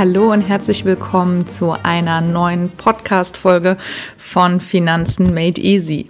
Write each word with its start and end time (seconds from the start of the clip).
hallo 0.00 0.32
und 0.32 0.40
herzlich 0.40 0.86
willkommen 0.86 1.46
zu 1.46 1.72
einer 1.72 2.22
neuen 2.22 2.70
Podcast-Folge 2.70 3.76
von 4.16 4.62
Finanzen 4.62 5.34
Made 5.34 5.60
Easy. 5.60 6.08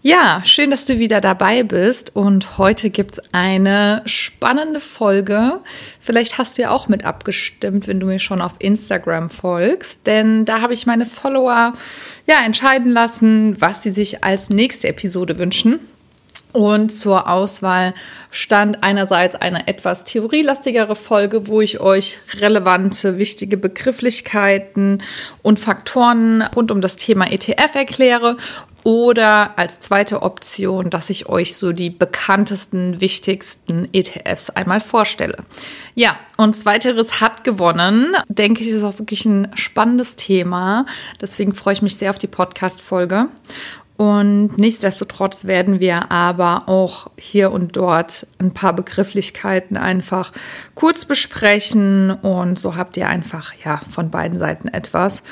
Ja, 0.00 0.42
schön, 0.44 0.70
dass 0.70 0.84
du 0.84 1.00
wieder 1.00 1.20
dabei 1.20 1.64
bist 1.64 2.14
und 2.14 2.56
heute 2.56 2.88
gibt's 2.88 3.20
eine 3.32 4.02
spannende 4.06 4.78
Folge. 4.78 5.58
Vielleicht 6.00 6.38
hast 6.38 6.56
du 6.56 6.62
ja 6.62 6.70
auch 6.70 6.86
mit 6.86 7.04
abgestimmt, 7.04 7.88
wenn 7.88 7.98
du 7.98 8.06
mir 8.06 8.20
schon 8.20 8.40
auf 8.40 8.52
Instagram 8.60 9.28
folgst, 9.28 10.06
denn 10.06 10.44
da 10.44 10.60
habe 10.60 10.74
ich 10.74 10.86
meine 10.86 11.04
Follower 11.04 11.72
ja 12.28 12.44
entscheiden 12.44 12.92
lassen, 12.92 13.60
was 13.60 13.82
sie 13.82 13.90
sich 13.90 14.22
als 14.22 14.50
nächste 14.50 14.86
Episode 14.86 15.36
wünschen. 15.40 15.80
Und 16.52 16.90
zur 16.90 17.28
Auswahl 17.28 17.94
stand 18.30 18.82
einerseits 18.82 19.36
eine 19.36 19.68
etwas 19.68 20.04
theorielastigere 20.04 20.96
Folge, 20.96 21.46
wo 21.46 21.60
ich 21.60 21.80
euch 21.80 22.18
relevante, 22.38 23.18
wichtige 23.18 23.56
Begrifflichkeiten 23.56 25.02
und 25.42 25.60
Faktoren 25.60 26.42
rund 26.42 26.72
um 26.72 26.80
das 26.80 26.96
Thema 26.96 27.30
ETF 27.30 27.74
erkläre. 27.74 28.36
Oder 28.82 29.58
als 29.58 29.80
zweite 29.80 30.22
Option, 30.22 30.88
dass 30.88 31.10
ich 31.10 31.28
euch 31.28 31.54
so 31.54 31.72
die 31.72 31.90
bekanntesten, 31.90 33.00
wichtigsten 33.00 33.88
ETFs 33.92 34.48
einmal 34.48 34.80
vorstelle. 34.80 35.36
Ja, 35.94 36.16
und 36.38 36.56
zweiteres 36.56 37.20
hat 37.20 37.44
gewonnen. 37.44 38.16
Denke 38.28 38.62
ich, 38.62 38.68
ist 38.68 38.82
auch 38.82 38.98
wirklich 38.98 39.26
ein 39.26 39.48
spannendes 39.54 40.16
Thema. 40.16 40.86
Deswegen 41.20 41.52
freue 41.52 41.74
ich 41.74 41.82
mich 41.82 41.96
sehr 41.96 42.08
auf 42.08 42.18
die 42.18 42.26
Podcast-Folge. 42.26 43.28
Und 44.00 44.56
nichtsdestotrotz 44.56 45.44
werden 45.44 45.78
wir 45.78 46.10
aber 46.10 46.70
auch 46.70 47.10
hier 47.18 47.52
und 47.52 47.76
dort 47.76 48.26
ein 48.38 48.54
paar 48.54 48.72
Begrifflichkeiten 48.72 49.76
einfach 49.76 50.32
kurz 50.74 51.04
besprechen 51.04 52.10
und 52.10 52.58
so 52.58 52.76
habt 52.76 52.96
ihr 52.96 53.10
einfach 53.10 53.52
ja 53.62 53.78
von 53.90 54.08
beiden 54.08 54.38
Seiten 54.38 54.68
etwas. 54.68 55.22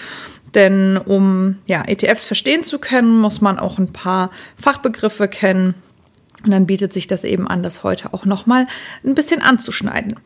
Denn 0.55 0.99
um 0.99 1.57
ja, 1.65 1.83
ETFs 1.87 2.27
verstehen 2.27 2.63
zu 2.63 2.79
können, 2.79 3.19
muss 3.19 3.41
man 3.41 3.59
auch 3.59 3.79
ein 3.79 3.95
paar 3.95 4.31
Fachbegriffe 4.61 5.29
kennen. 5.29 5.75
Und 6.45 6.51
dann 6.51 6.67
bietet 6.67 6.93
sich 6.93 7.07
das 7.07 7.25
eben 7.25 7.49
an, 7.49 7.63
das 7.63 7.83
heute 7.83 8.13
auch 8.13 8.27
nochmal 8.27 8.67
ein 9.03 9.15
bisschen 9.15 9.41
anzuschneiden. 9.41 10.17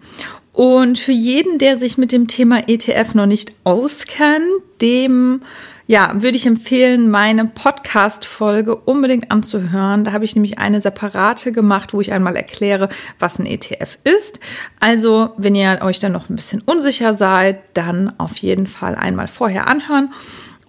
Und 0.53 0.99
für 0.99 1.13
jeden, 1.13 1.61
der 1.61 1.79
sich 1.79 1.97
mit 1.97 2.11
dem 2.11 2.27
Thema 2.27 2.69
ETF 2.69 3.15
noch 3.15 3.27
nicht 3.27 3.53
auskennt, 3.63 4.43
dem 4.81 5.43
ja, 5.87 6.13
würde 6.15 6.37
ich 6.37 6.47
empfehlen, 6.47 7.11
meine 7.11 7.47
Podcast-Folge 7.47 8.77
unbedingt 8.77 9.31
anzuhören. 9.31 10.05
Da 10.05 10.13
habe 10.13 10.25
ich 10.25 10.35
nämlich 10.35 10.59
eine 10.59 10.81
separate 10.81 11.53
gemacht, 11.53 11.93
wo 11.93 12.01
ich 12.01 12.13
einmal 12.13 12.37
erkläre, 12.37 12.89
was 13.19 13.39
ein 13.39 13.47
ETF 13.47 13.99
ist. 14.05 14.41
Also, 14.81 15.31
wenn 15.37 15.55
ihr 15.55 15.81
euch 15.83 15.99
dann 15.99 16.13
noch 16.13 16.31
ein 16.31 16.37
bisschen 16.37 16.63
unsicher 16.65 17.15
seid, 17.15 17.61
dann 17.75 18.13
auf 18.19 18.37
jeden 18.39 18.67
Fall 18.67 18.95
einmal 18.95 19.29
vorher 19.29 19.67
anhören 19.67 20.13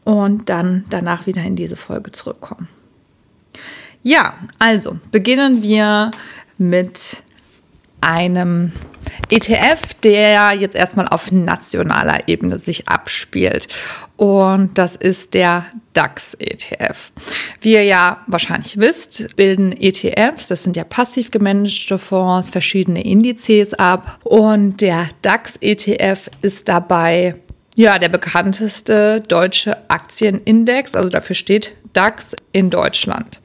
und 0.03 0.49
dann 0.49 0.85
danach 0.89 1.27
wieder 1.27 1.43
in 1.43 1.55
diese 1.55 1.75
Folge 1.77 2.11
zurückkommen. 2.11 2.67
Ja, 4.01 4.33
also 4.59 4.97
beginnen 5.11 5.63
wir 5.63 6.11
mit 6.57 7.22
einem 8.03 8.71
ETF, 9.29 9.93
der 10.03 10.51
jetzt 10.53 10.75
erstmal 10.75 11.07
auf 11.07 11.31
nationaler 11.31 12.27
Ebene 12.27 12.59
sich 12.59 12.87
abspielt. 12.87 13.67
Und 14.15 14.77
das 14.77 14.95
ist 14.95 15.33
der 15.33 15.65
DAX-ETF. 15.93 17.11
Wie 17.61 17.73
ihr 17.73 17.83
ja 17.83 18.23
wahrscheinlich 18.27 18.77
wisst, 18.77 19.35
bilden 19.35 19.71
ETFs, 19.71 20.47
das 20.47 20.63
sind 20.63 20.75
ja 20.75 20.83
passiv 20.83 21.31
gemanagte 21.31 21.97
Fonds, 21.97 22.49
verschiedene 22.49 23.03
Indizes 23.03 23.73
ab. 23.73 24.19
Und 24.23 24.81
der 24.81 25.09
DAX-ETF 25.21 26.29
ist 26.41 26.67
dabei 26.69 27.35
ja 27.75 27.97
der 27.97 28.09
bekannteste 28.09 29.21
deutsche 29.21 29.89
Aktienindex, 29.89 30.95
also 30.95 31.09
dafür 31.09 31.35
steht 31.35 31.73
DAX 31.93 32.35
in 32.51 32.69
Deutschland. 32.69 33.41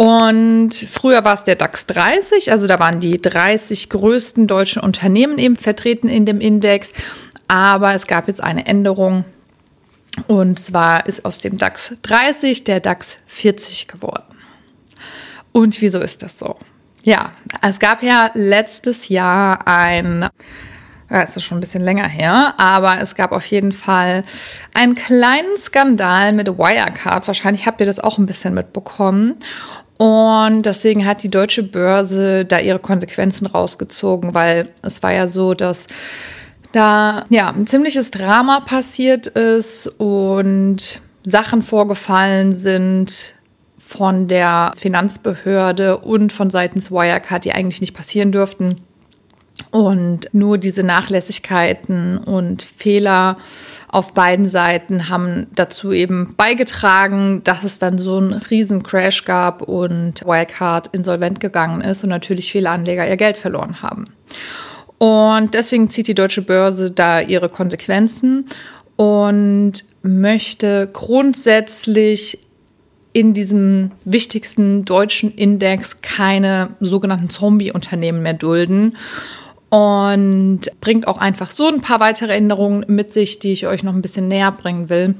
Und 0.00 0.72
früher 0.72 1.26
war 1.26 1.34
es 1.34 1.44
der 1.44 1.56
DAX 1.56 1.84
30, 1.84 2.50
also 2.52 2.66
da 2.66 2.78
waren 2.78 3.00
die 3.00 3.20
30 3.20 3.90
größten 3.90 4.46
deutschen 4.46 4.80
Unternehmen 4.80 5.38
eben 5.38 5.56
vertreten 5.56 6.08
in 6.08 6.24
dem 6.24 6.40
Index. 6.40 6.94
Aber 7.48 7.92
es 7.92 8.06
gab 8.06 8.26
jetzt 8.26 8.42
eine 8.42 8.64
Änderung. 8.64 9.26
Und 10.26 10.58
zwar 10.58 11.04
ist 11.04 11.26
aus 11.26 11.40
dem 11.40 11.58
DAX 11.58 11.92
30 12.00 12.64
der 12.64 12.80
DAX 12.80 13.18
40 13.26 13.88
geworden. 13.88 14.24
Und 15.52 15.78
wieso 15.82 16.00
ist 16.00 16.22
das 16.22 16.38
so? 16.38 16.56
Ja, 17.02 17.32
es 17.60 17.78
gab 17.78 18.02
ja 18.02 18.30
letztes 18.32 19.10
Jahr 19.10 19.68
ein 19.68 20.30
ja, 21.10 21.22
ist 21.22 21.42
schon 21.42 21.58
ein 21.58 21.60
bisschen 21.60 21.82
länger 21.82 22.06
her, 22.06 22.54
aber 22.56 23.00
es 23.00 23.16
gab 23.16 23.32
auf 23.32 23.44
jeden 23.46 23.72
Fall 23.72 24.22
einen 24.74 24.94
kleinen 24.94 25.56
Skandal 25.58 26.32
mit 26.32 26.46
Wirecard. 26.46 27.26
Wahrscheinlich 27.26 27.66
habt 27.66 27.80
ihr 27.80 27.86
das 27.86 27.98
auch 27.98 28.18
ein 28.18 28.26
bisschen 28.26 28.54
mitbekommen. 28.54 29.34
Und 30.00 30.62
deswegen 30.62 31.04
hat 31.04 31.22
die 31.22 31.30
deutsche 31.30 31.62
Börse 31.62 32.46
da 32.46 32.58
ihre 32.58 32.78
Konsequenzen 32.78 33.44
rausgezogen, 33.44 34.32
weil 34.32 34.70
es 34.80 35.02
war 35.02 35.12
ja 35.12 35.28
so, 35.28 35.52
dass 35.52 35.88
da 36.72 37.26
ja 37.28 37.50
ein 37.50 37.66
ziemliches 37.66 38.10
Drama 38.10 38.60
passiert 38.60 39.26
ist 39.26 39.88
und 39.98 41.02
Sachen 41.22 41.62
vorgefallen 41.62 42.54
sind 42.54 43.34
von 43.78 44.26
der 44.26 44.72
Finanzbehörde 44.74 45.98
und 45.98 46.32
von 46.32 46.48
seitens 46.48 46.90
Wirecard, 46.90 47.44
die 47.44 47.52
eigentlich 47.52 47.82
nicht 47.82 47.92
passieren 47.92 48.32
dürften. 48.32 48.80
Und 49.70 50.28
nur 50.32 50.58
diese 50.58 50.82
Nachlässigkeiten 50.82 52.18
und 52.18 52.62
Fehler 52.62 53.36
auf 53.88 54.14
beiden 54.14 54.48
Seiten 54.48 55.08
haben 55.08 55.46
dazu 55.54 55.92
eben 55.92 56.34
beigetragen, 56.36 57.42
dass 57.44 57.64
es 57.64 57.78
dann 57.78 57.98
so 57.98 58.18
einen 58.18 58.32
riesen 58.32 58.82
Crash 58.82 59.24
gab 59.24 59.62
und 59.62 60.24
Wirecard 60.24 60.88
insolvent 60.92 61.40
gegangen 61.40 61.80
ist 61.80 62.02
und 62.02 62.10
natürlich 62.10 62.50
viele 62.50 62.70
Anleger 62.70 63.08
ihr 63.08 63.16
Geld 63.16 63.38
verloren 63.38 63.82
haben. 63.82 64.06
Und 64.98 65.54
deswegen 65.54 65.88
zieht 65.88 66.08
die 66.08 66.14
deutsche 66.14 66.42
Börse 66.42 66.90
da 66.90 67.20
ihre 67.20 67.48
Konsequenzen 67.48 68.46
und 68.96 69.84
möchte 70.02 70.88
grundsätzlich 70.92 72.38
in 73.12 73.34
diesem 73.34 73.92
wichtigsten 74.04 74.84
deutschen 74.84 75.32
Index 75.34 76.00
keine 76.00 76.70
sogenannten 76.80 77.28
Zombie-Unternehmen 77.28 78.22
mehr 78.22 78.34
dulden 78.34 78.94
und 79.70 80.60
bringt 80.80 81.06
auch 81.08 81.18
einfach 81.18 81.50
so 81.50 81.68
ein 81.68 81.80
paar 81.80 82.00
weitere 82.00 82.34
Änderungen 82.34 82.84
mit 82.88 83.12
sich, 83.12 83.38
die 83.38 83.52
ich 83.52 83.66
euch 83.66 83.82
noch 83.82 83.94
ein 83.94 84.02
bisschen 84.02 84.28
näher 84.28 84.52
bringen 84.52 84.88
will. 84.90 85.14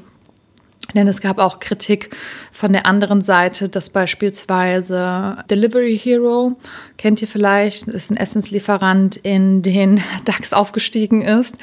Denn 0.94 1.06
es 1.06 1.20
gab 1.20 1.38
auch 1.38 1.60
Kritik 1.60 2.16
von 2.52 2.72
der 2.72 2.86
anderen 2.86 3.22
Seite, 3.22 3.68
dass 3.68 3.90
beispielsweise 3.90 5.36
Delivery 5.48 5.96
Hero, 5.96 6.56
kennt 6.98 7.22
ihr 7.22 7.28
vielleicht, 7.28 7.86
ist 7.86 8.10
ein 8.10 8.16
Essenslieferant, 8.16 9.16
in 9.16 9.62
den 9.62 10.02
DAX 10.24 10.52
aufgestiegen 10.52 11.22
ist. 11.22 11.56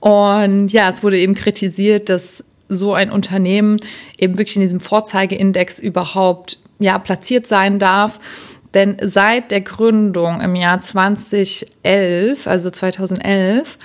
Und 0.00 0.72
ja, 0.72 0.88
es 0.88 1.02
wurde 1.02 1.18
eben 1.18 1.34
kritisiert, 1.34 2.08
dass 2.08 2.42
so 2.68 2.94
ein 2.94 3.10
Unternehmen 3.10 3.78
eben 4.16 4.38
wirklich 4.38 4.56
in 4.56 4.62
diesem 4.62 4.80
Vorzeigeindex 4.80 5.78
überhaupt 5.78 6.58
ja, 6.78 6.98
platziert 6.98 7.46
sein 7.46 7.78
darf. 7.78 8.18
Denn 8.74 8.96
seit 9.02 9.50
der 9.50 9.60
Gründung 9.60 10.40
im 10.40 10.54
Jahr 10.56 10.80
2011, 10.80 12.46
also 12.46 12.70
2011, 12.70 13.78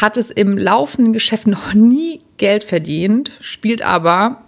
hat 0.00 0.16
es 0.16 0.30
im 0.30 0.56
laufenden 0.56 1.12
Geschäft 1.12 1.46
noch 1.46 1.74
nie 1.74 2.22
Geld 2.38 2.64
verdient, 2.64 3.32
spielt 3.40 3.82
aber 3.82 4.42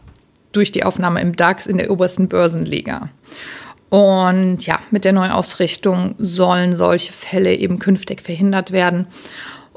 durch 0.53 0.73
die 0.73 0.85
Aufnahme 0.85 1.21
im 1.21 1.37
DAX 1.37 1.67
in 1.67 1.77
der 1.77 1.91
obersten 1.91 2.29
Börsenliga. 2.29 3.11
Und 3.91 4.67
ja, 4.67 4.79
mit 4.91 5.05
der 5.05 5.13
Neuausrichtung 5.13 6.15
sollen 6.19 6.75
solche 6.75 7.13
Fälle 7.13 7.55
eben 7.55 7.79
künftig 7.79 8.23
verhindert 8.23 8.73
werden. 8.73 9.07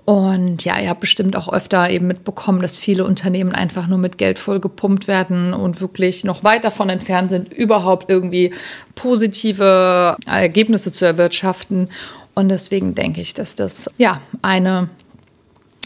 Und 0.07 0.63
ja, 0.63 0.79
ihr 0.79 0.87
habt 0.87 1.01
bestimmt 1.01 1.35
auch 1.35 1.51
öfter 1.51 1.89
eben 1.89 2.07
mitbekommen, 2.07 2.61
dass 2.61 2.77
viele 2.77 3.03
Unternehmen 3.03 3.51
einfach 3.51 3.87
nur 3.87 3.97
mit 3.97 4.17
Geld 4.17 4.39
voll 4.39 4.61
gepumpt 4.61 5.09
werden 5.09 5.53
und 5.53 5.81
wirklich 5.81 6.23
noch 6.23 6.45
weit 6.45 6.63
davon 6.63 6.87
entfernt 6.89 7.27
sind, 7.27 7.51
überhaupt 7.51 8.09
irgendwie 8.09 8.53
positive 8.95 10.15
Ergebnisse 10.25 10.93
zu 10.93 11.03
erwirtschaften. 11.03 11.89
Und 12.35 12.47
deswegen 12.47 12.95
denke 12.95 13.19
ich, 13.19 13.33
dass 13.33 13.55
das 13.55 13.89
ja 13.97 14.21
eine 14.41 14.87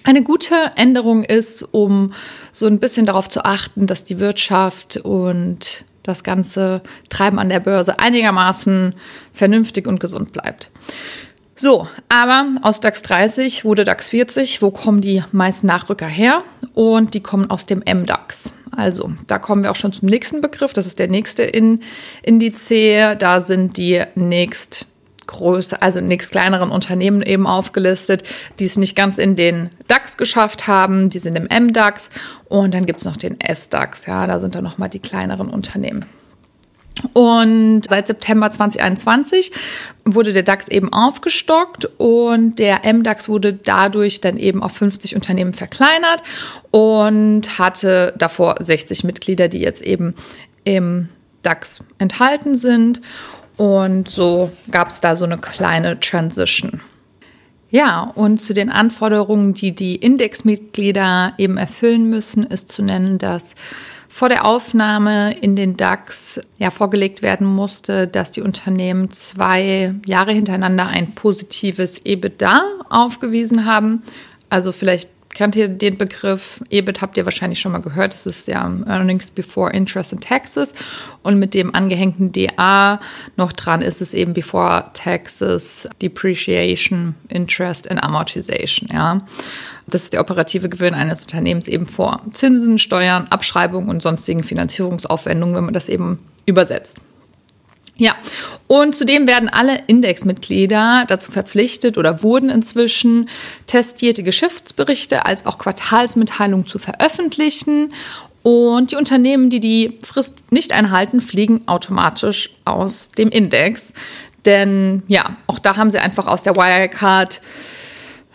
eine 0.04 0.22
gute 0.22 0.54
Änderung 0.76 1.24
ist, 1.24 1.68
um 1.72 2.14
so 2.52 2.68
ein 2.68 2.80
bisschen 2.80 3.08
darauf 3.08 3.28
zu 3.28 3.44
achten, 3.44 3.88
dass 3.88 4.04
die 4.04 4.20
Wirtschaft 4.20 4.98
und 4.98 5.84
das 6.04 6.24
ganze 6.24 6.82
Treiben 7.10 7.40
an 7.40 7.50
der 7.50 7.62
Börse 7.62 7.98
einigermaßen 7.98 8.94
vernünftig 9.34 9.88
und 9.88 10.00
gesund 10.00 10.32
bleibt. 10.32 10.70
So, 11.62 11.88
aber 12.10 12.56
aus 12.64 12.80
DAX 12.80 13.04
30 13.04 13.66
wurde 13.66 13.86
DAX 13.86 14.10
40. 14.10 14.64
Wo 14.64 14.72
kommen 14.72 15.00
die 15.00 15.22
meisten 15.32 15.68
Nachrücker 15.68 16.08
her? 16.08 16.44
Und 16.74 17.14
die 17.14 17.20
kommen 17.20 17.52
aus 17.52 17.68
dem 17.68 17.84
MDAX. 17.86 18.56
Also, 18.76 19.12
da 19.28 19.38
kommen 19.38 19.62
wir 19.62 19.70
auch 19.70 19.76
schon 19.76 19.92
zum 19.92 20.10
nächsten 20.10 20.42
Begriff. 20.42 20.74
Das 20.74 20.88
ist 20.88 20.98
der 20.98 21.08
nächste 21.08 21.44
in 21.44 21.82
Indice. 22.24 23.16
Da 23.16 23.42
sind 23.42 23.78
die 23.78 24.02
nächst 24.16 24.88
größer, 25.28 25.84
also 25.84 26.02
nichts 26.02 26.32
kleineren 26.32 26.72
Unternehmen 26.72 27.22
eben 27.22 27.46
aufgelistet, 27.46 28.24
die 28.58 28.66
es 28.66 28.76
nicht 28.76 28.96
ganz 28.96 29.20
in 29.20 29.36
den 29.36 29.70
DAX 29.88 30.18
geschafft 30.18 30.66
haben. 30.66 31.12
Die 31.12 31.20
sind 31.20 31.36
im 31.36 31.44
MDAX 31.44 32.10
und 32.46 32.74
dann 32.74 32.88
gibt's 32.88 33.06
noch 33.06 33.18
den 33.18 33.38
SDAX. 33.40 34.08
Ja, 34.08 34.26
da 34.26 34.40
sind 34.40 34.56
dann 34.56 34.64
nochmal 34.64 34.90
die 34.90 34.98
kleineren 34.98 35.52
Unternehmen. 35.52 36.06
Und 37.14 37.84
seit 37.90 38.08
September 38.08 38.52
2021 38.52 39.52
wurde 40.06 40.34
der 40.34 40.44
DAX 40.44 40.68
eben 40.68 40.92
aufgestockt 40.94 41.88
und 41.98 42.60
der 42.60 42.82
MDAX 42.84 43.28
wurde 43.30 43.54
dadurch 43.54 44.22
dann 44.22 44.38
eben 44.38 44.62
auf 44.62 44.74
50 44.74 45.16
Unternehmen 45.16 45.54
verkleinert 45.54 46.22
und 46.70 47.58
hatte 47.58 48.14
davor 48.18 48.56
60 48.60 49.04
Mitglieder, 49.04 49.48
die 49.48 49.60
jetzt 49.60 49.82
eben 49.82 50.16
im 50.64 51.10
DAX 51.44 51.80
enthalten 51.98 52.56
sind. 52.56 53.02
Und 53.58 54.10
so 54.10 54.52
gab 54.72 54.90
es 54.90 55.02
da 55.02 55.16
so 55.16 55.26
eine 55.26 55.38
kleine 55.38 56.00
Transition. 56.00 56.82
Ja, 57.70 58.02
und 58.16 58.40
zu 58.40 58.54
den 58.54 58.70
Anforderungen, 58.70 59.54
die 59.54 59.74
die 59.74 59.96
Indexmitglieder 59.96 61.34
eben 61.38 61.58
erfüllen 61.58 62.10
müssen, 62.10 62.46
ist 62.46 62.70
zu 62.70 62.84
nennen, 62.84 63.18
dass 63.18 63.56
vor 64.12 64.28
der 64.28 64.46
Aufnahme 64.46 65.34
in 65.40 65.56
den 65.56 65.78
DAX 65.78 66.40
ja 66.58 66.70
vorgelegt 66.70 67.24
werden 67.24 67.48
musste, 67.48 68.08
dass 68.08 68.30
die 68.30 68.42
Unternehmen 68.42 69.10
zwei 69.10 69.96
Jahre 70.06 70.34
hintereinander 70.34 70.86
ein 70.88 71.16
positives 71.16 71.98
EBITDA 72.04 72.62
aufgewiesen 72.90 73.66
haben. 73.66 74.04
Also 74.50 74.74
vielleicht 74.74 75.10
Kennt 75.34 75.56
ihr 75.56 75.70
den 75.70 75.98
Begriff? 75.98 76.62
EBIT 76.70 77.02
habt 77.02 77.18
ihr 77.18 77.26
wahrscheinlich 77.26 77.60
schon 77.60 77.72
mal 77.72 77.82
gehört. 77.82 78.14
Das 78.14 78.26
ist 78.26 78.48
ja 78.48 78.62
Earnings 78.86 79.32
Before 79.32 79.72
Interest 79.72 80.12
and 80.12 80.24
Taxes. 80.24 80.74
Und 81.24 81.40
mit 81.40 81.54
dem 81.54 81.74
angehängten 81.74 82.32
DA 82.32 83.00
noch 83.38 83.52
dran 83.54 83.82
ist 83.82 84.02
es 84.02 84.14
eben 84.14 84.34
Before 84.34 84.86
Taxes, 84.94 85.88
Depreciation, 86.02 87.16
Interest 87.30 87.90
and 87.90 88.04
Amortization. 88.04 88.90
Ja. 88.92 89.22
Das 89.88 90.04
ist 90.04 90.14
der 90.14 90.22
operative 90.22 90.70
Gewinn 90.70 90.94
eines 90.94 91.22
Unternehmens 91.22 91.68
eben 91.68 91.86
vor 91.86 92.22
Zinsen, 92.34 92.78
Steuern, 92.78 93.28
Abschreibungen 93.30 93.90
und 93.90 94.02
sonstigen 94.02 94.44
Finanzierungsaufwendungen, 94.44 95.56
wenn 95.56 95.66
man 95.66 95.74
das 95.74 95.90
eben 95.90 96.18
übersetzt. 96.46 96.98
Ja, 98.02 98.16
und 98.66 98.96
zudem 98.96 99.28
werden 99.28 99.48
alle 99.48 99.84
Indexmitglieder 99.86 101.06
dazu 101.08 101.32
verpflichtet 101.32 102.00
oder 102.00 102.24
wurden 102.24 102.50
inzwischen 102.50 103.30
testierte 103.68 104.24
Geschäftsberichte 104.24 105.28
als 105.28 105.46
auch 105.46 105.60
Quartalsmitteilungen 105.60 106.66
zu 106.66 106.80
veröffentlichen. 106.80 107.94
Und 108.42 108.92
die 108.92 108.96
Unternehmen, 108.96 109.52
die 109.52 109.60
die 109.60 110.00
Frist 110.02 110.34
nicht 110.50 110.72
einhalten, 110.72 111.22
fliegen 111.22 111.62
automatisch 111.68 112.50
aus 112.66 113.12
dem 113.20 113.30
Index. 113.30 113.94
Denn 114.48 115.04
ja, 115.08 115.38
auch 115.46 115.60
da 115.60 115.78
haben 115.78 115.92
sie 115.92 116.00
einfach 116.00 116.26
aus 116.26 116.42
der 116.42 116.56
Wirecard 116.56 117.40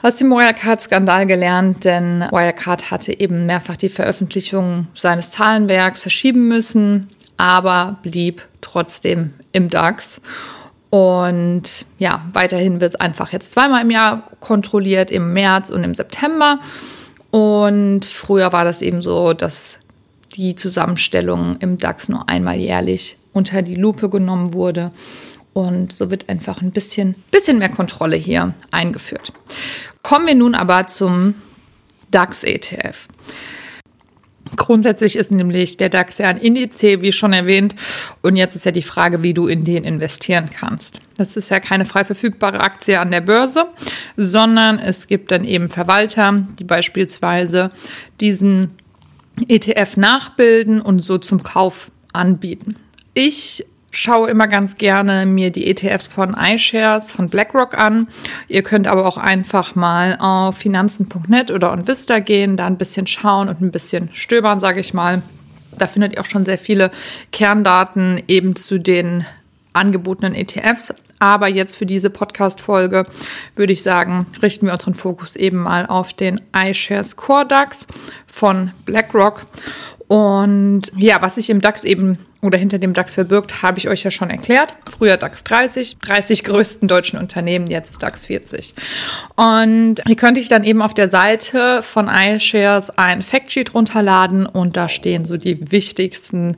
aus 0.01 0.15
dem 0.15 0.31
Wirecard-Skandal 0.31 1.27
gelernt, 1.27 1.85
denn 1.85 2.21
Wirecard 2.31 2.93
hatte 2.93 3.19
eben 3.19 3.47
mehrfach 3.47 3.77
die 3.77 3.89
Veröffentlichung 3.89 4.87
seines 4.95 5.33
Zahlenwerks 5.33 6.01
verschieben 6.01 6.47
müssen 6.47 7.11
aber 7.37 7.99
blieb 8.03 8.47
trotzdem 8.61 9.35
im 9.57 9.69
DAX. 9.69 10.21
Und 10.91 11.87
ja, 11.99 12.23
weiterhin 12.33 12.81
wird 12.81 12.95
es 12.95 13.01
einfach 13.01 13.33
jetzt 13.33 13.53
zweimal 13.53 13.83
im 13.83 13.91
Jahr 13.91 14.31
kontrolliert, 14.41 15.11
im 15.11 15.33
März 15.33 15.71
und 15.71 15.83
im 15.83 15.95
September. 15.95 16.61
Und 17.31 18.05
früher 18.05 18.53
war 18.53 18.65
das 18.65 18.83
eben 18.83 19.03
so, 19.03 19.33
dass 19.33 19.79
die 20.37 20.55
Zusammenstellung 20.55 21.57
im 21.61 21.79
DAX 21.79 22.09
nur 22.09 22.29
einmal 22.29 22.57
jährlich 22.59 23.17
unter 23.33 23.63
die 23.63 23.75
Lupe 23.75 24.09
genommen 24.09 24.55
wurde. 24.55 24.93
Und 25.53 25.93
so 25.93 26.11
wird 26.11 26.29
einfach 26.29 26.61
ein 26.61 26.71
bisschen, 26.71 27.15
bisschen 27.31 27.59
mehr 27.59 27.71
Kontrolle 27.71 28.17
hier 28.17 28.55
eingeführt. 28.71 29.33
Kommen 30.03 30.27
wir 30.27 30.35
nun 30.35 30.55
aber 30.55 30.87
zum 30.87 31.35
DAX-ETF. 32.11 33.09
Grundsätzlich 34.57 35.17
ist 35.17 35.31
nämlich 35.31 35.77
der 35.77 35.89
DAX 35.89 36.19
ja 36.19 36.29
ein 36.29 36.39
Indiz, 36.39 36.83
wie 36.83 37.13
schon 37.13 37.33
erwähnt. 37.33 37.75
Und 38.23 38.37
jetzt 38.37 38.57
ist 38.57 38.65
ja 38.65 38.73
die 38.73 38.83
Frage, 38.83 39.23
wie 39.23 39.35
du 39.35 39.47
in 39.47 39.65
den 39.65 39.85
investieren 39.85 40.49
kannst. 40.53 41.01
Das 41.17 41.37
ist 41.37 41.49
ja 41.49 41.61
keine 41.61 41.85
frei 41.85 42.05
verfügbare 42.05 42.61
Aktie 42.61 43.01
an 43.01 43.11
der 43.11 43.21
Börse, 43.21 43.67
sondern 44.17 44.79
es 44.79 45.07
gibt 45.07 45.31
dann 45.31 45.45
eben 45.45 45.69
Verwalter, 45.69 46.47
die 46.59 46.65
beispielsweise 46.65 47.71
diesen 48.21 48.73
ETF 49.49 49.97
nachbilden 49.97 50.81
und 50.81 51.01
so 51.01 51.19
zum 51.19 51.43
Kauf 51.43 51.91
anbieten. 52.13 52.77
Ich 53.15 53.67
schaue 53.91 54.31
immer 54.31 54.47
ganz 54.47 54.77
gerne 54.77 55.27
mir 55.27 55.51
die 55.51 55.67
ETFs 55.67 56.09
von 56.09 56.35
iShares 56.35 57.13
von 57.13 57.29
BlackRock 57.29 57.77
an. 57.79 58.09
Ihr 58.49 58.63
könnt 58.63 58.87
aber 58.87 59.07
auch 59.07 59.17
einfach 59.17 59.75
mal 59.75 60.17
auf 60.19 60.59
finanzen.net 60.59 61.51
oder 61.51 61.73
on 61.73 61.89
Vista 61.89 62.19
gehen, 62.19 62.57
da 62.57 62.67
ein 62.67 62.79
bisschen 62.79 63.07
schauen 63.07 63.49
und 63.49 63.61
ein 63.61 63.71
bisschen 63.71 64.11
stöbern, 64.13 64.61
sage 64.61 64.81
ich 64.81 64.93
mal. 64.93 65.23
Da 65.79 65.87
findet 65.87 66.15
ihr 66.15 66.21
auch 66.21 66.27
schon 66.27 66.45
sehr 66.45 66.59
viele 66.59 66.91
Kerndaten 67.33 68.23
eben 68.29 68.57
zu 68.57 68.79
den 68.79 69.25
angebotenen 69.73 70.35
ETFs. 70.35 70.95
Aber 71.19 71.49
jetzt 71.49 71.77
für 71.77 71.87
diese 71.87 72.11
Podcast-Folge 72.11 73.07
würde 73.55 73.73
ich 73.73 73.83
sagen, 73.83 74.27
richten 74.43 74.67
wir 74.67 74.75
unseren 74.75 74.95
Fokus 74.95 75.35
eben 75.35 75.59
mal 75.59 75.87
auf 75.87 76.13
den 76.13 76.41
iShares 76.55 77.17
Core 77.17 77.47
DAX 77.47 77.87
von 78.27 78.73
BlackRock. 78.85 79.47
Und 80.09 80.83
ja, 80.95 81.21
was 81.23 81.37
sich 81.37 81.51
im 81.51 81.61
DAX 81.61 81.85
eben 81.85 82.19
oder 82.47 82.59
hinter 82.59 82.79
dem 82.79 82.95
DAX 82.95 83.15
verbirgt, 83.15 83.63
habe 83.63 83.79
ich 83.79 83.89
euch 83.89 84.03
ja 84.03 84.11
schon 84.11 84.31
erklärt. 84.31 84.75
Früher 84.91 85.17
DAX 85.17 85.45
30, 85.45 85.99
30 85.99 86.45
größten 86.45 86.89
deutschen 86.89 87.19
Unternehmen, 87.19 87.67
jetzt 87.67 88.03
DAX 88.03 88.27
40. 88.27 88.75
Und 89.35 89.97
hier 90.07 90.17
könnte 90.17 90.41
ich 90.41 90.49
dann 90.49 90.65
eben 90.65 90.83
auf 90.83 90.95
der 90.95 91.09
Seite 91.09 91.83
von 91.83 92.09
iShares 92.09 92.91
ein 92.91 93.23
Factsheet 93.23 93.75
runterladen 93.75 94.47
und 94.47 94.77
da 94.77 94.89
stehen 94.89 95.25
so 95.25 95.37
die 95.37 95.71
wichtigsten 95.73 96.57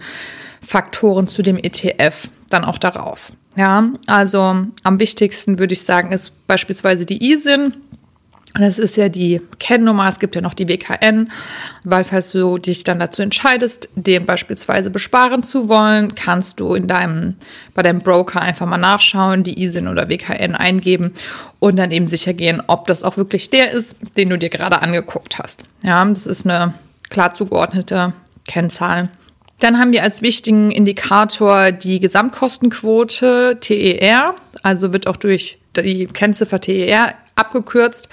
Faktoren 0.60 1.26
zu 1.26 1.42
dem 1.42 1.56
ETF 1.56 2.28
dann 2.50 2.64
auch 2.64 2.78
darauf. 2.78 3.32
Ja, 3.56 3.90
also 4.06 4.66
am 4.84 5.00
wichtigsten 5.00 5.58
würde 5.58 5.72
ich 5.72 5.82
sagen, 5.82 6.12
ist 6.12 6.30
beispielsweise 6.46 7.04
die 7.06 7.32
ISIN. 7.32 7.74
Das 8.54 8.78
ist 8.78 8.96
ja 8.96 9.08
die 9.08 9.40
Kennnummer, 9.58 10.08
es 10.08 10.18
gibt 10.18 10.34
ja 10.34 10.40
noch 10.40 10.54
die 10.54 10.68
WKN, 10.68 11.30
weil 11.84 12.02
falls 12.02 12.30
du 12.30 12.58
dich 12.58 12.82
dann 12.82 12.98
dazu 12.98 13.22
entscheidest, 13.22 13.88
den 13.94 14.26
beispielsweise 14.26 14.90
besparen 14.90 15.42
zu 15.42 15.68
wollen, 15.68 16.14
kannst 16.14 16.58
du 16.58 16.74
in 16.74 16.88
deinem, 16.88 17.36
bei 17.74 17.82
deinem 17.82 18.00
Broker 18.00 18.40
einfach 18.40 18.66
mal 18.66 18.78
nachschauen, 18.78 19.42
die 19.42 19.62
ISIN 19.62 19.86
oder 19.86 20.08
WKN 20.08 20.54
eingeben 20.54 21.12
und 21.58 21.76
dann 21.76 21.90
eben 21.90 22.08
sicher 22.08 22.32
gehen, 22.32 22.62
ob 22.66 22.86
das 22.86 23.04
auch 23.04 23.16
wirklich 23.16 23.50
der 23.50 23.70
ist, 23.70 23.96
den 24.16 24.30
du 24.30 24.38
dir 24.38 24.48
gerade 24.48 24.80
angeguckt 24.80 25.38
hast. 25.38 25.62
Ja, 25.82 26.04
das 26.04 26.26
ist 26.26 26.46
eine 26.46 26.74
klar 27.10 27.32
zugeordnete 27.32 28.14
Kennzahl. 28.46 29.08
Dann 29.60 29.78
haben 29.78 29.92
wir 29.92 30.02
als 30.04 30.22
wichtigen 30.22 30.70
Indikator 30.70 31.72
die 31.72 32.00
Gesamtkostenquote 32.00 33.58
TER, 33.60 34.34
also 34.62 34.92
wird 34.92 35.06
auch 35.06 35.16
durch 35.16 35.58
die 35.76 36.06
Kennziffer 36.06 36.60
TER 36.60 37.14
abgekürzt, 37.38 38.08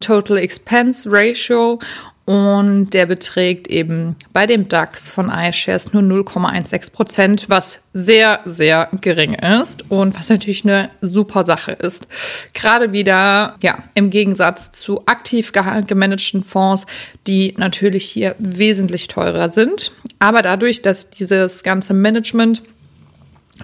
Total 0.00 0.38
Expense 0.38 1.08
Ratio. 1.10 1.78
Und 2.26 2.90
der 2.90 3.06
beträgt 3.06 3.68
eben 3.68 4.16
bei 4.32 4.46
dem 4.46 4.66
DAX 4.66 5.08
von 5.08 5.30
iShares 5.30 5.92
nur 5.92 6.02
0,16 6.02 6.90
Prozent, 6.90 7.44
was 7.46 7.78
sehr, 7.92 8.40
sehr 8.44 8.88
gering 9.00 9.34
ist 9.34 9.88
und 9.92 10.18
was 10.18 10.28
natürlich 10.28 10.64
eine 10.64 10.90
super 11.00 11.44
Sache 11.44 11.70
ist. 11.70 12.08
Gerade 12.52 12.90
wieder, 12.90 13.54
ja, 13.62 13.78
im 13.94 14.10
Gegensatz 14.10 14.72
zu 14.72 15.06
aktiv 15.06 15.52
gemanagten 15.52 16.42
Fonds, 16.42 16.86
die 17.28 17.54
natürlich 17.58 18.04
hier 18.04 18.34
wesentlich 18.40 19.06
teurer 19.06 19.52
sind. 19.52 19.92
Aber 20.18 20.42
dadurch, 20.42 20.82
dass 20.82 21.10
dieses 21.10 21.62
ganze 21.62 21.94
Management 21.94 22.60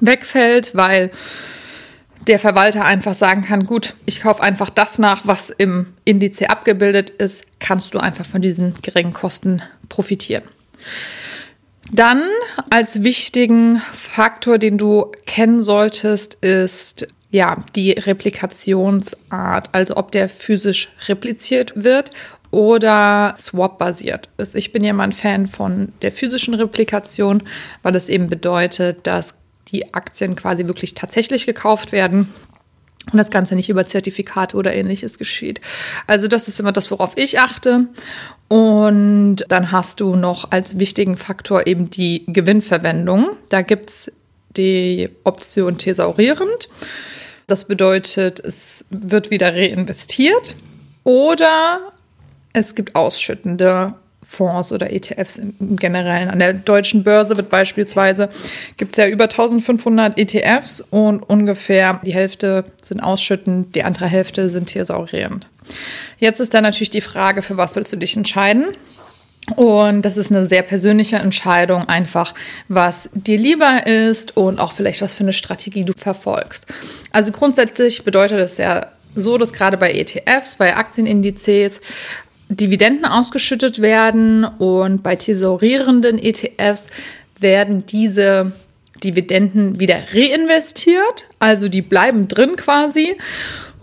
wegfällt, 0.00 0.76
weil 0.76 1.10
der 2.26 2.38
Verwalter 2.38 2.84
einfach 2.84 3.14
sagen 3.14 3.42
kann, 3.42 3.64
gut, 3.64 3.94
ich 4.06 4.20
kaufe 4.20 4.42
einfach 4.42 4.70
das 4.70 4.98
nach, 4.98 5.22
was 5.26 5.50
im 5.50 5.94
Indiz 6.04 6.40
abgebildet 6.42 7.10
ist, 7.10 7.44
kannst 7.58 7.94
du 7.94 7.98
einfach 7.98 8.26
von 8.26 8.42
diesen 8.42 8.74
geringen 8.82 9.12
Kosten 9.12 9.62
profitieren. 9.88 10.44
Dann 11.90 12.22
als 12.70 13.02
wichtigen 13.02 13.78
Faktor, 13.92 14.58
den 14.58 14.78
du 14.78 15.10
kennen 15.26 15.62
solltest, 15.62 16.34
ist 16.36 17.08
ja 17.30 17.56
die 17.74 17.92
Replikationsart, 17.92 19.70
also 19.72 19.96
ob 19.96 20.12
der 20.12 20.28
physisch 20.28 20.90
repliziert 21.08 21.72
wird 21.74 22.10
oder 22.50 23.34
Swap-basiert 23.38 24.28
ist. 24.36 24.54
Ich 24.54 24.72
bin 24.72 24.84
ja 24.84 24.92
mal 24.92 25.04
ein 25.04 25.12
Fan 25.12 25.46
von 25.46 25.92
der 26.02 26.12
physischen 26.12 26.54
Replikation, 26.54 27.42
weil 27.82 27.96
es 27.96 28.08
eben 28.08 28.28
bedeutet, 28.28 29.06
dass 29.06 29.34
die 29.72 29.94
Aktien 29.94 30.36
quasi 30.36 30.66
wirklich 30.66 30.94
tatsächlich 30.94 31.46
gekauft 31.46 31.92
werden 31.92 32.28
und 33.10 33.18
das 33.18 33.30
Ganze 33.30 33.56
nicht 33.56 33.68
über 33.68 33.86
Zertifikate 33.86 34.56
oder 34.56 34.72
ähnliches 34.74 35.18
geschieht. 35.18 35.60
Also 36.06 36.28
das 36.28 36.46
ist 36.46 36.60
immer 36.60 36.72
das, 36.72 36.90
worauf 36.90 37.16
ich 37.16 37.40
achte. 37.40 37.88
Und 38.48 39.44
dann 39.48 39.72
hast 39.72 40.00
du 40.00 40.14
noch 40.14 40.52
als 40.52 40.78
wichtigen 40.78 41.16
Faktor 41.16 41.66
eben 41.66 41.90
die 41.90 42.24
Gewinnverwendung. 42.26 43.30
Da 43.48 43.62
gibt's 43.62 44.12
die 44.56 45.08
Option 45.24 45.78
thesaurierend. 45.78 46.68
Das 47.48 47.66
bedeutet, 47.66 48.38
es 48.38 48.84
wird 48.90 49.30
wieder 49.30 49.52
reinvestiert 49.52 50.54
oder 51.02 51.92
es 52.52 52.74
gibt 52.74 52.94
ausschüttende 52.94 53.94
Fonds 54.26 54.72
oder 54.72 54.92
ETFs 54.92 55.36
im 55.36 55.76
Generellen. 55.76 56.28
An 56.28 56.38
der 56.38 56.52
deutschen 56.54 57.04
Börse 57.04 57.36
wird 57.36 57.50
beispielsweise, 57.50 58.28
gibt 58.76 58.96
es 58.96 59.04
ja 59.04 59.08
über 59.08 59.24
1500 59.24 60.18
ETFs 60.18 60.82
und 60.90 61.22
ungefähr 61.22 62.00
die 62.04 62.14
Hälfte 62.14 62.64
sind 62.82 63.00
ausschüttend, 63.00 63.74
die 63.74 63.82
andere 63.82 64.06
Hälfte 64.06 64.48
sind 64.48 64.66
thesaurierend. 64.66 65.48
Jetzt 66.18 66.40
ist 66.40 66.54
dann 66.54 66.62
natürlich 66.62 66.90
die 66.90 67.00
Frage, 67.00 67.42
für 67.42 67.56
was 67.56 67.74
sollst 67.74 67.92
du 67.92 67.96
dich 67.96 68.16
entscheiden? 68.16 68.66
Und 69.56 70.02
das 70.02 70.16
ist 70.16 70.30
eine 70.30 70.46
sehr 70.46 70.62
persönliche 70.62 71.16
Entscheidung, 71.16 71.88
einfach 71.88 72.32
was 72.68 73.10
dir 73.12 73.36
lieber 73.36 73.86
ist 73.86 74.36
und 74.36 74.60
auch 74.60 74.72
vielleicht 74.72 75.02
was 75.02 75.16
für 75.16 75.24
eine 75.24 75.32
Strategie 75.32 75.84
du 75.84 75.92
verfolgst. 75.96 76.66
Also 77.10 77.32
grundsätzlich 77.32 78.04
bedeutet 78.04 78.38
es 78.38 78.56
ja 78.56 78.86
so, 79.14 79.38
dass 79.38 79.52
gerade 79.52 79.76
bei 79.76 79.92
ETFs, 79.92 80.54
bei 80.54 80.76
Aktienindizes 80.76 81.80
Dividenden 82.56 83.04
ausgeschüttet 83.04 83.80
werden 83.80 84.44
und 84.44 85.02
bei 85.02 85.16
tesorierenden 85.16 86.18
ETFs 86.18 86.88
werden 87.38 87.86
diese 87.86 88.52
Dividenden 89.02 89.80
wieder 89.80 89.98
reinvestiert, 90.14 91.28
also 91.38 91.68
die 91.68 91.82
bleiben 91.82 92.28
drin 92.28 92.56
quasi. 92.56 93.16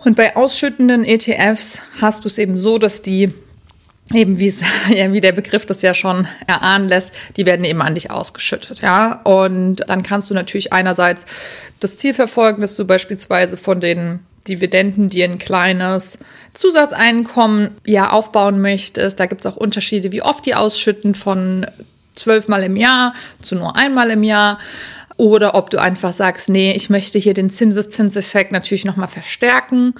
Und 0.05 0.15
bei 0.15 0.35
ausschüttenden 0.35 1.03
ETFs 1.03 1.79
hast 1.99 2.23
du 2.23 2.29
es 2.29 2.37
eben 2.37 2.57
so, 2.57 2.77
dass 2.77 3.01
die 3.01 3.29
eben 4.13 4.39
wie 4.39 4.53
ja, 4.95 5.11
wie 5.11 5.21
der 5.21 5.33
Begriff 5.33 5.65
das 5.65 5.81
ja 5.81 5.93
schon 5.93 6.27
erahnen 6.47 6.87
lässt, 6.87 7.11
die 7.37 7.45
werden 7.45 7.65
eben 7.65 7.81
an 7.81 7.95
dich 7.95 8.09
ausgeschüttet, 8.09 8.81
ja. 8.81 9.21
Und 9.23 9.77
dann 9.87 10.03
kannst 10.03 10.29
du 10.29 10.33
natürlich 10.33 10.73
einerseits 10.73 11.25
das 11.79 11.97
Ziel 11.97 12.13
verfolgen, 12.13 12.61
dass 12.61 12.75
du 12.75 12.85
beispielsweise 12.85 13.57
von 13.57 13.79
den 13.79 14.19
Dividenden 14.49 15.07
dir 15.07 15.25
ein 15.25 15.39
kleines 15.39 16.17
Zusatzeinkommen 16.53 17.77
ja 17.85 18.09
aufbauen 18.09 18.61
möchtest. 18.61 19.19
Da 19.19 19.27
gibt 19.27 19.45
es 19.45 19.51
auch 19.51 19.55
Unterschiede, 19.55 20.11
wie 20.11 20.21
oft 20.21 20.45
die 20.45 20.55
ausschütten 20.55 21.15
von 21.15 21.65
zwölfmal 22.15 22.63
im 22.63 22.75
Jahr 22.75 23.13
zu 23.41 23.55
nur 23.55 23.75
einmal 23.75 24.09
im 24.09 24.23
Jahr. 24.23 24.59
Oder 25.17 25.55
ob 25.55 25.69
du 25.69 25.79
einfach 25.79 26.13
sagst, 26.13 26.49
nee, 26.49 26.73
ich 26.73 26.89
möchte 26.89 27.19
hier 27.19 27.33
den 27.33 27.49
Zinseszinseffekt 27.49 28.51
natürlich 28.51 28.85
nochmal 28.85 29.07
verstärken. 29.07 29.93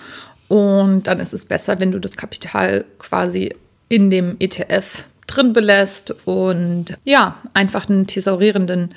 Und 0.48 1.04
dann 1.04 1.20
ist 1.20 1.34
es 1.34 1.46
besser, 1.46 1.80
wenn 1.80 1.92
du 1.92 2.00
das 2.00 2.18
Kapital 2.18 2.86
quasi 2.98 3.54
in 3.90 4.10
dem 4.10 4.38
ETF 4.40 5.04
drin 5.28 5.54
belässt 5.54 6.14
und 6.26 6.98
ja, 7.04 7.36
einfach 7.54 7.90
einen 7.90 8.08
thesaurierenden 8.08 8.96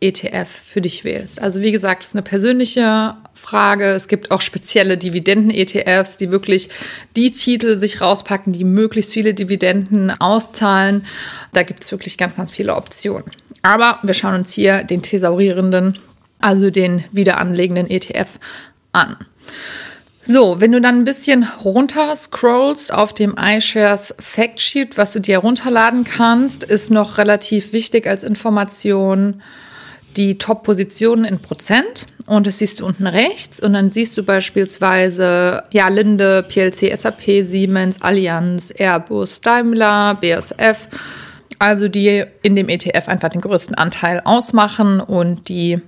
ETF 0.00 0.48
für 0.48 0.80
dich 0.80 1.04
wählst. 1.04 1.42
Also 1.42 1.60
wie 1.60 1.72
gesagt, 1.72 2.02
das 2.02 2.08
ist 2.08 2.14
eine 2.14 2.22
persönliche 2.22 3.14
Frage. 3.34 3.90
Es 3.90 4.08
gibt 4.08 4.30
auch 4.30 4.40
spezielle 4.40 4.96
Dividenden-ETFs, 4.96 6.16
die 6.16 6.32
wirklich 6.32 6.70
die 7.16 7.32
Titel 7.32 7.76
sich 7.76 8.00
rauspacken, 8.00 8.52
die 8.52 8.64
möglichst 8.64 9.12
viele 9.12 9.34
Dividenden 9.34 10.10
auszahlen. 10.10 11.04
Da 11.52 11.62
gibt 11.62 11.84
es 11.84 11.90
wirklich 11.90 12.16
ganz, 12.16 12.36
ganz 12.36 12.50
viele 12.50 12.74
Optionen. 12.76 13.30
Aber 13.62 13.98
wir 14.02 14.14
schauen 14.14 14.36
uns 14.36 14.52
hier 14.52 14.84
den 14.84 15.02
thesaurierenden, 15.02 15.98
also 16.40 16.70
den 16.70 17.04
wiederanlegenden 17.12 17.90
ETF 17.90 18.38
an. 18.92 19.16
So, 20.26 20.60
wenn 20.60 20.72
du 20.72 20.80
dann 20.80 20.98
ein 20.98 21.04
bisschen 21.04 21.46
runter 21.64 22.14
scrollst 22.14 22.92
auf 22.92 23.12
dem 23.12 23.34
iShares 23.38 24.14
Factsheet, 24.18 24.96
was 24.96 25.12
du 25.12 25.20
dir 25.20 25.38
runterladen 25.38 26.04
kannst, 26.04 26.62
ist 26.62 26.90
noch 26.90 27.18
relativ 27.18 27.72
wichtig 27.72 28.06
als 28.06 28.22
Information 28.22 29.42
die 30.16 30.38
Top-Positionen 30.38 31.24
in 31.24 31.38
Prozent 31.40 32.06
und 32.26 32.46
das 32.46 32.58
siehst 32.58 32.80
du 32.80 32.86
unten 32.86 33.06
rechts 33.06 33.60
und 33.60 33.72
dann 33.72 33.90
siehst 33.90 34.16
du 34.16 34.22
beispielsweise 34.22 35.64
ja 35.72 35.88
Linde, 35.88 36.42
PLC, 36.42 36.96
SAP, 36.96 37.44
Siemens, 37.44 38.00
Allianz, 38.02 38.72
Airbus, 38.76 39.40
Daimler, 39.40 40.16
BSF, 40.16 40.88
also 41.58 41.88
die 41.88 42.24
in 42.42 42.56
dem 42.56 42.68
ETF 42.68 43.08
einfach 43.08 43.28
den 43.28 43.40
größten 43.40 43.74
Anteil 43.74 44.20
ausmachen 44.24 45.00
und 45.00 45.48
die 45.48 45.80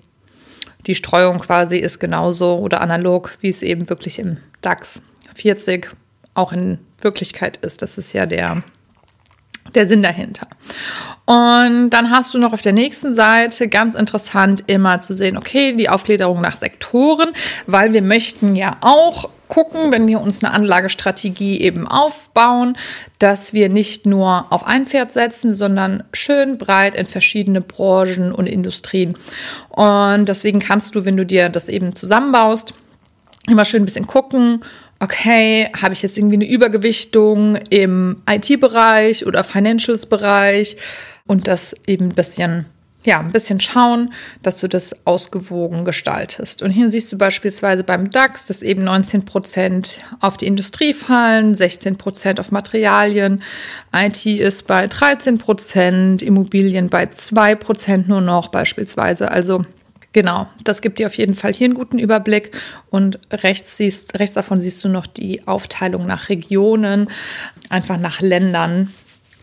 die 0.86 0.94
Streuung 0.94 1.38
quasi 1.38 1.76
ist 1.76 2.00
genauso 2.00 2.58
oder 2.58 2.80
analog, 2.80 3.36
wie 3.40 3.50
es 3.50 3.62
eben 3.62 3.88
wirklich 3.88 4.18
im 4.18 4.38
DAX 4.62 5.00
40 5.34 5.88
auch 6.34 6.52
in 6.52 6.78
Wirklichkeit 7.00 7.58
ist. 7.58 7.82
Das 7.82 7.98
ist 7.98 8.12
ja 8.12 8.26
der 8.26 8.62
der 9.74 9.86
Sinn 9.86 10.02
dahinter. 10.02 10.46
Und 11.24 11.90
dann 11.90 12.10
hast 12.10 12.34
du 12.34 12.38
noch 12.38 12.52
auf 12.52 12.62
der 12.62 12.72
nächsten 12.72 13.14
Seite 13.14 13.68
ganz 13.68 13.94
interessant 13.94 14.64
immer 14.66 15.00
zu 15.02 15.14
sehen, 15.14 15.36
okay, 15.36 15.74
die 15.74 15.88
Aufgliederung 15.88 16.40
nach 16.40 16.56
Sektoren, 16.56 17.30
weil 17.66 17.92
wir 17.92 18.02
möchten 18.02 18.56
ja 18.56 18.76
auch 18.80 19.30
gucken, 19.46 19.92
wenn 19.92 20.06
wir 20.06 20.20
uns 20.20 20.42
eine 20.42 20.52
Anlagestrategie 20.52 21.60
eben 21.60 21.86
aufbauen, 21.86 22.76
dass 23.18 23.52
wir 23.52 23.68
nicht 23.68 24.06
nur 24.06 24.46
auf 24.50 24.66
ein 24.66 24.86
Pferd 24.86 25.12
setzen, 25.12 25.54
sondern 25.54 26.04
schön 26.12 26.56
breit 26.56 26.94
in 26.94 27.06
verschiedene 27.06 27.60
Branchen 27.60 28.32
und 28.32 28.46
Industrien. 28.46 29.14
Und 29.68 30.26
deswegen 30.26 30.58
kannst 30.58 30.94
du, 30.94 31.04
wenn 31.04 31.18
du 31.18 31.26
dir 31.26 31.50
das 31.50 31.68
eben 31.68 31.94
zusammenbaust, 31.94 32.74
immer 33.46 33.64
schön 33.64 33.82
ein 33.82 33.86
bisschen 33.86 34.06
gucken, 34.06 34.60
okay, 35.02 35.68
habe 35.80 35.94
ich 35.94 36.02
jetzt 36.02 36.16
irgendwie 36.16 36.36
eine 36.36 36.48
Übergewichtung 36.48 37.56
im 37.70 38.22
IT-Bereich 38.30 39.26
oder 39.26 39.42
Financials-Bereich 39.42 40.76
und 41.26 41.48
das 41.48 41.74
eben 41.86 42.06
ein 42.06 42.14
bisschen 42.14 42.66
ja, 43.04 43.18
ein 43.18 43.32
bisschen 43.32 43.58
schauen, 43.58 44.12
dass 44.44 44.60
du 44.60 44.68
das 44.68 44.94
ausgewogen 45.04 45.84
gestaltest. 45.84 46.62
Und 46.62 46.70
hier 46.70 46.88
siehst 46.88 47.10
du 47.10 47.18
beispielsweise 47.18 47.82
beim 47.82 48.10
DAX, 48.10 48.46
dass 48.46 48.62
eben 48.62 48.84
19 48.84 49.24
Prozent 49.24 50.02
auf 50.20 50.36
die 50.36 50.46
Industrie 50.46 50.94
fallen, 50.94 51.56
16 51.56 51.96
Prozent 51.96 52.38
auf 52.38 52.52
Materialien, 52.52 53.42
IT 53.92 54.24
ist 54.24 54.68
bei 54.68 54.86
13 54.86 55.38
Prozent, 55.38 56.22
Immobilien 56.22 56.90
bei 56.90 57.06
2 57.06 57.56
Prozent 57.56 58.08
nur 58.08 58.20
noch 58.20 58.46
beispielsweise. 58.46 59.32
Also 59.32 59.64
Genau, 60.12 60.46
das 60.62 60.82
gibt 60.82 60.98
dir 60.98 61.06
auf 61.06 61.16
jeden 61.16 61.34
Fall 61.34 61.54
hier 61.54 61.66
einen 61.66 61.74
guten 61.74 61.98
Überblick. 61.98 62.52
Und 62.90 63.18
rechts, 63.32 63.78
siehst, 63.78 64.18
rechts 64.18 64.34
davon 64.34 64.60
siehst 64.60 64.84
du 64.84 64.88
noch 64.88 65.06
die 65.06 65.46
Aufteilung 65.46 66.06
nach 66.06 66.28
Regionen, 66.28 67.08
einfach 67.70 67.98
nach 67.98 68.20
Ländern. 68.20 68.92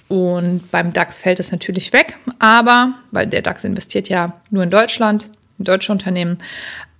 Und 0.07 0.71
beim 0.71 0.93
DAX 0.93 1.19
fällt 1.19 1.39
es 1.39 1.51
natürlich 1.51 1.93
weg, 1.93 2.17
aber, 2.39 2.93
weil 3.11 3.27
der 3.27 3.43
DAX 3.43 3.63
investiert 3.63 4.09
ja 4.09 4.41
nur 4.49 4.63
in 4.63 4.71
Deutschland, 4.71 5.29
in 5.59 5.65
deutsche 5.65 5.91
Unternehmen. 5.91 6.39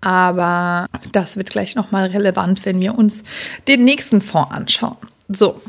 Aber 0.02 0.86
das 1.12 1.36
wird 1.36 1.50
gleich 1.50 1.76
nochmal 1.76 2.08
relevant, 2.10 2.66
wenn 2.66 2.80
wir 2.80 2.98
uns 2.98 3.24
den 3.68 3.84
nächsten 3.84 4.22
Fonds 4.22 4.54
anschauen. 4.54 4.98
So, 5.28 5.62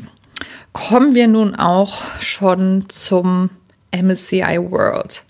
kommen 0.71 1.15
wir 1.15 1.27
nun 1.27 1.55
auch 1.55 2.03
schon 2.19 2.87
zum 2.89 3.49
MSCI 3.91 4.57
World. 4.59 5.23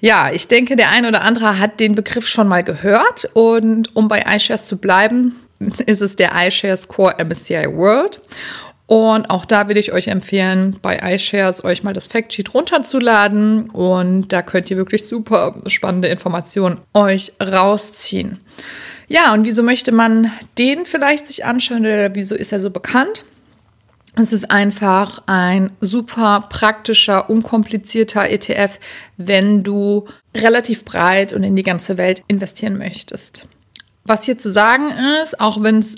Ja, 0.00 0.30
ich 0.32 0.46
denke, 0.46 0.76
der 0.76 0.90
ein 0.90 1.06
oder 1.06 1.22
andere 1.22 1.58
hat 1.58 1.80
den 1.80 1.94
Begriff 1.94 2.28
schon 2.28 2.48
mal 2.48 2.62
gehört. 2.62 3.28
Und 3.34 3.94
um 3.96 4.08
bei 4.08 4.24
iShares 4.28 4.66
zu 4.66 4.76
bleiben, 4.76 5.34
ist 5.86 6.02
es 6.02 6.16
der 6.16 6.32
iShares 6.34 6.88
Core 6.88 7.16
MSCI 7.24 7.66
World. 7.72 8.20
Und 8.86 9.28
auch 9.28 9.44
da 9.44 9.68
würde 9.68 9.80
ich 9.80 9.92
euch 9.92 10.08
empfehlen, 10.08 10.78
bei 10.80 10.98
iShares 11.14 11.62
euch 11.62 11.82
mal 11.82 11.92
das 11.92 12.06
Factsheet 12.06 12.54
runterzuladen. 12.54 13.68
Und 13.70 14.32
da 14.32 14.40
könnt 14.40 14.70
ihr 14.70 14.78
wirklich 14.78 15.04
super 15.04 15.56
spannende 15.66 16.08
Informationen 16.08 16.78
euch 16.94 17.32
rausziehen. 17.42 18.38
Ja, 19.08 19.32
und 19.32 19.44
wieso 19.44 19.62
möchte 19.62 19.90
man 19.92 20.32
den 20.58 20.86
vielleicht 20.86 21.26
sich 21.26 21.44
anschauen 21.44 21.80
oder 21.80 22.14
wieso 22.14 22.34
ist 22.34 22.52
er 22.52 22.60
so 22.60 22.70
bekannt? 22.70 23.24
Es 24.20 24.32
ist 24.32 24.50
einfach 24.50 25.22
ein 25.26 25.70
super 25.80 26.46
praktischer, 26.50 27.30
unkomplizierter 27.30 28.28
ETF, 28.28 28.80
wenn 29.16 29.62
du 29.62 30.06
relativ 30.34 30.84
breit 30.84 31.32
und 31.32 31.44
in 31.44 31.54
die 31.54 31.62
ganze 31.62 31.98
Welt 31.98 32.24
investieren 32.26 32.78
möchtest. 32.78 33.46
Was 34.04 34.24
hier 34.24 34.36
zu 34.36 34.50
sagen 34.50 34.90
ist, 35.22 35.40
auch 35.40 35.62
wenn 35.62 35.78
es 35.78 35.96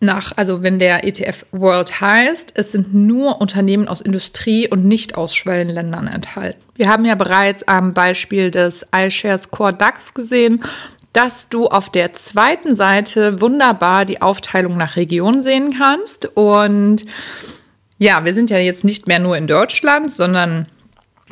nach, 0.00 0.32
also 0.36 0.62
wenn 0.62 0.80
der 0.80 1.04
ETF 1.04 1.46
World 1.52 2.00
heißt, 2.00 2.52
es 2.54 2.72
sind 2.72 2.92
nur 2.92 3.40
Unternehmen 3.40 3.86
aus 3.86 4.00
Industrie 4.00 4.68
und 4.68 4.84
nicht 4.84 5.16
aus 5.16 5.34
Schwellenländern 5.34 6.08
enthalten. 6.08 6.60
Wir 6.74 6.88
haben 6.88 7.04
ja 7.04 7.14
bereits 7.14 7.66
am 7.68 7.94
Beispiel 7.94 8.50
des 8.50 8.84
iShares 8.94 9.50
Core 9.50 9.74
DAX 9.74 10.12
gesehen, 10.12 10.62
dass 11.18 11.48
du 11.48 11.66
auf 11.66 11.90
der 11.90 12.12
zweiten 12.12 12.76
Seite 12.76 13.40
wunderbar 13.40 14.04
die 14.04 14.22
Aufteilung 14.22 14.76
nach 14.76 14.94
Region 14.94 15.42
sehen 15.42 15.74
kannst. 15.76 16.26
Und 16.36 17.06
ja, 17.98 18.24
wir 18.24 18.34
sind 18.34 18.50
ja 18.50 18.58
jetzt 18.58 18.84
nicht 18.84 19.08
mehr 19.08 19.18
nur 19.18 19.36
in 19.36 19.48
Deutschland, 19.48 20.14
sondern 20.14 20.66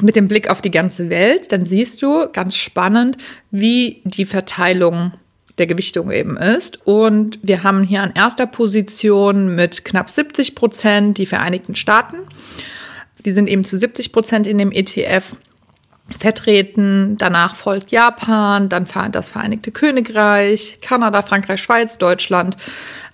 mit 0.01 0.17
dem 0.17 0.27
Blick 0.27 0.51
auf 0.51 0.61
die 0.61 0.73
ganze 0.73 1.09
Welt. 1.09 1.53
Dann 1.53 1.67
siehst 1.67 2.03
du 2.03 2.27
ganz 2.33 2.57
spannend, 2.57 3.19
wie 3.53 4.03
die 4.03 4.25
Verteilung 4.25 5.13
der 5.57 5.69
Gewichtung 5.69 6.11
eben 6.11 6.37
ist. 6.37 6.85
Und 6.85 7.39
wir 7.45 7.63
haben 7.63 7.85
hier 7.85 8.03
an 8.03 8.13
erster 8.13 8.49
Position 8.49 9.55
mit 9.55 9.85
knapp 9.85 10.11
70 10.11 10.57
Prozent 10.57 11.17
die 11.17 11.27
Vereinigten 11.27 11.77
Staaten. 11.77 12.17
Die 13.25 13.31
sind 13.31 13.49
eben 13.49 13.63
zu 13.63 13.77
70 13.77 14.11
Prozent 14.11 14.49
in 14.49 14.59
dem 14.59 14.73
ETF 14.73 15.37
vertreten. 16.09 17.17
Danach 17.19 17.55
folgt 17.55 17.91
Japan, 17.91 18.69
dann 18.69 18.87
das 19.13 19.31
Vereinigte 19.31 19.71
Königreich, 19.71 20.79
Kanada, 20.81 21.23
Frankreich, 21.23 21.61
Schweiz, 21.61 21.99
Deutschland. 21.99 22.57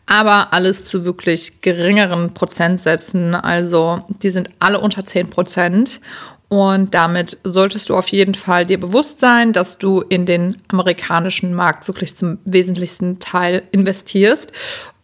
Aber 0.07 0.53
alles 0.53 0.85
zu 0.85 1.05
wirklich 1.05 1.61
geringeren 1.61 2.35
Prozentsätzen. 2.35 3.35
Also 3.35 4.05
die 4.09 4.31
sind 4.31 4.51
alle 4.59 4.81
unter 4.81 5.07
10 5.07 5.31
Prozent. 5.31 6.01
Und 6.49 6.93
damit 6.93 7.39
solltest 7.45 7.89
du 7.89 7.97
auf 7.97 8.09
jeden 8.09 8.35
Fall 8.35 8.67
dir 8.67 8.79
bewusst 8.79 9.21
sein, 9.21 9.55
dass 9.55 9.79
du 9.79 10.03
in 10.03 10.27
den 10.27 10.59
amerikanischen 10.69 11.55
Markt 11.55 11.89
wirklich 11.89 12.15
zum 12.15 12.41
wesentlichsten 12.45 13.19
Teil 13.21 13.63
investierst. 13.73 14.53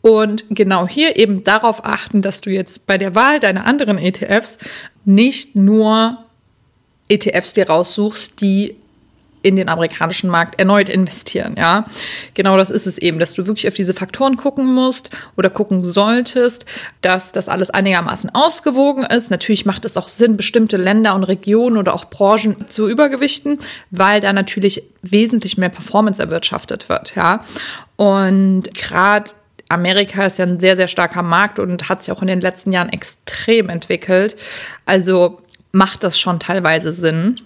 Und 0.03 0.45
genau 0.51 0.87
hier 0.87 1.17
eben 1.17 1.45
darauf 1.45 1.87
achten, 1.87 2.21
dass 2.21 2.43
du 2.43 2.51
jetzt 2.51 2.87
bei 2.87 2.99
der 2.99 3.15
Wahl 3.15 3.41
deiner 3.41 3.65
anderen 3.65 3.97
ETFs 3.97 4.59
nicht 5.07 5.57
nur 5.57 6.28
ETFs 7.09 7.53
dir 7.53 7.69
raussuchst, 7.69 8.41
die 8.41 8.77
in 9.43 9.57
den 9.57 9.69
amerikanischen 9.69 10.31
Markt 10.31 10.59
erneut 10.59 10.89
investieren, 10.89 11.55
ja. 11.57 11.87
Genau 12.35 12.57
das 12.57 12.71
ist 12.71 12.87
es 12.87 12.99
eben, 12.99 13.19
dass 13.21 13.35
du 13.35 13.47
wirklich 13.47 13.69
auf 13.69 13.75
diese 13.75 13.95
Faktoren 13.95 14.37
gucken 14.37 14.75
musst 14.75 15.11
oder 15.37 15.49
gucken 15.49 15.85
solltest, 15.85 16.65
dass 17.03 17.31
das 17.31 17.49
alles 17.49 17.71
einigermaßen 17.71 18.35
ausgewogen 18.35 19.05
ist. 19.05 19.31
Natürlich 19.31 19.65
macht 19.65 19.85
es 19.85 19.97
auch 19.97 20.09
Sinn, 20.09 20.37
bestimmte 20.37 20.77
Länder 20.77 21.15
und 21.15 21.25
Regionen 21.25 21.77
oder 21.77 21.95
auch 21.95 22.07
Branchen 22.07 22.69
zu 22.69 22.89
übergewichten, 22.89 23.59
weil 23.91 24.21
da 24.21 24.33
natürlich 24.33 24.83
wesentlich 25.03 25.57
mehr 25.57 25.69
Performance 25.69 26.21
erwirtschaftet 26.21 26.89
wird, 26.89 27.15
ja. 27.15 27.45
Und 27.97 28.75
gerade 28.75 29.31
Amerika 29.69 30.27
ist 30.27 30.39
ja 30.39 30.47
ein 30.47 30.59
sehr, 30.59 30.77
sehr 30.77 30.89
starker 30.89 31.23
Markt 31.23 31.59
und 31.59 31.89
hat 31.89 32.03
sich 32.03 32.11
auch 32.11 32.23
in 32.23 32.29
den 32.29 32.41
letzten 32.41 32.73
Jahren 32.73 32.89
extrem 32.89 33.69
entwickelt. 33.69 34.37
Also 34.87 35.43
macht 35.79 36.03
das 36.03 36.19
schon 36.19 36.41
teilweise 36.41 36.93
Sinn. 36.93 37.37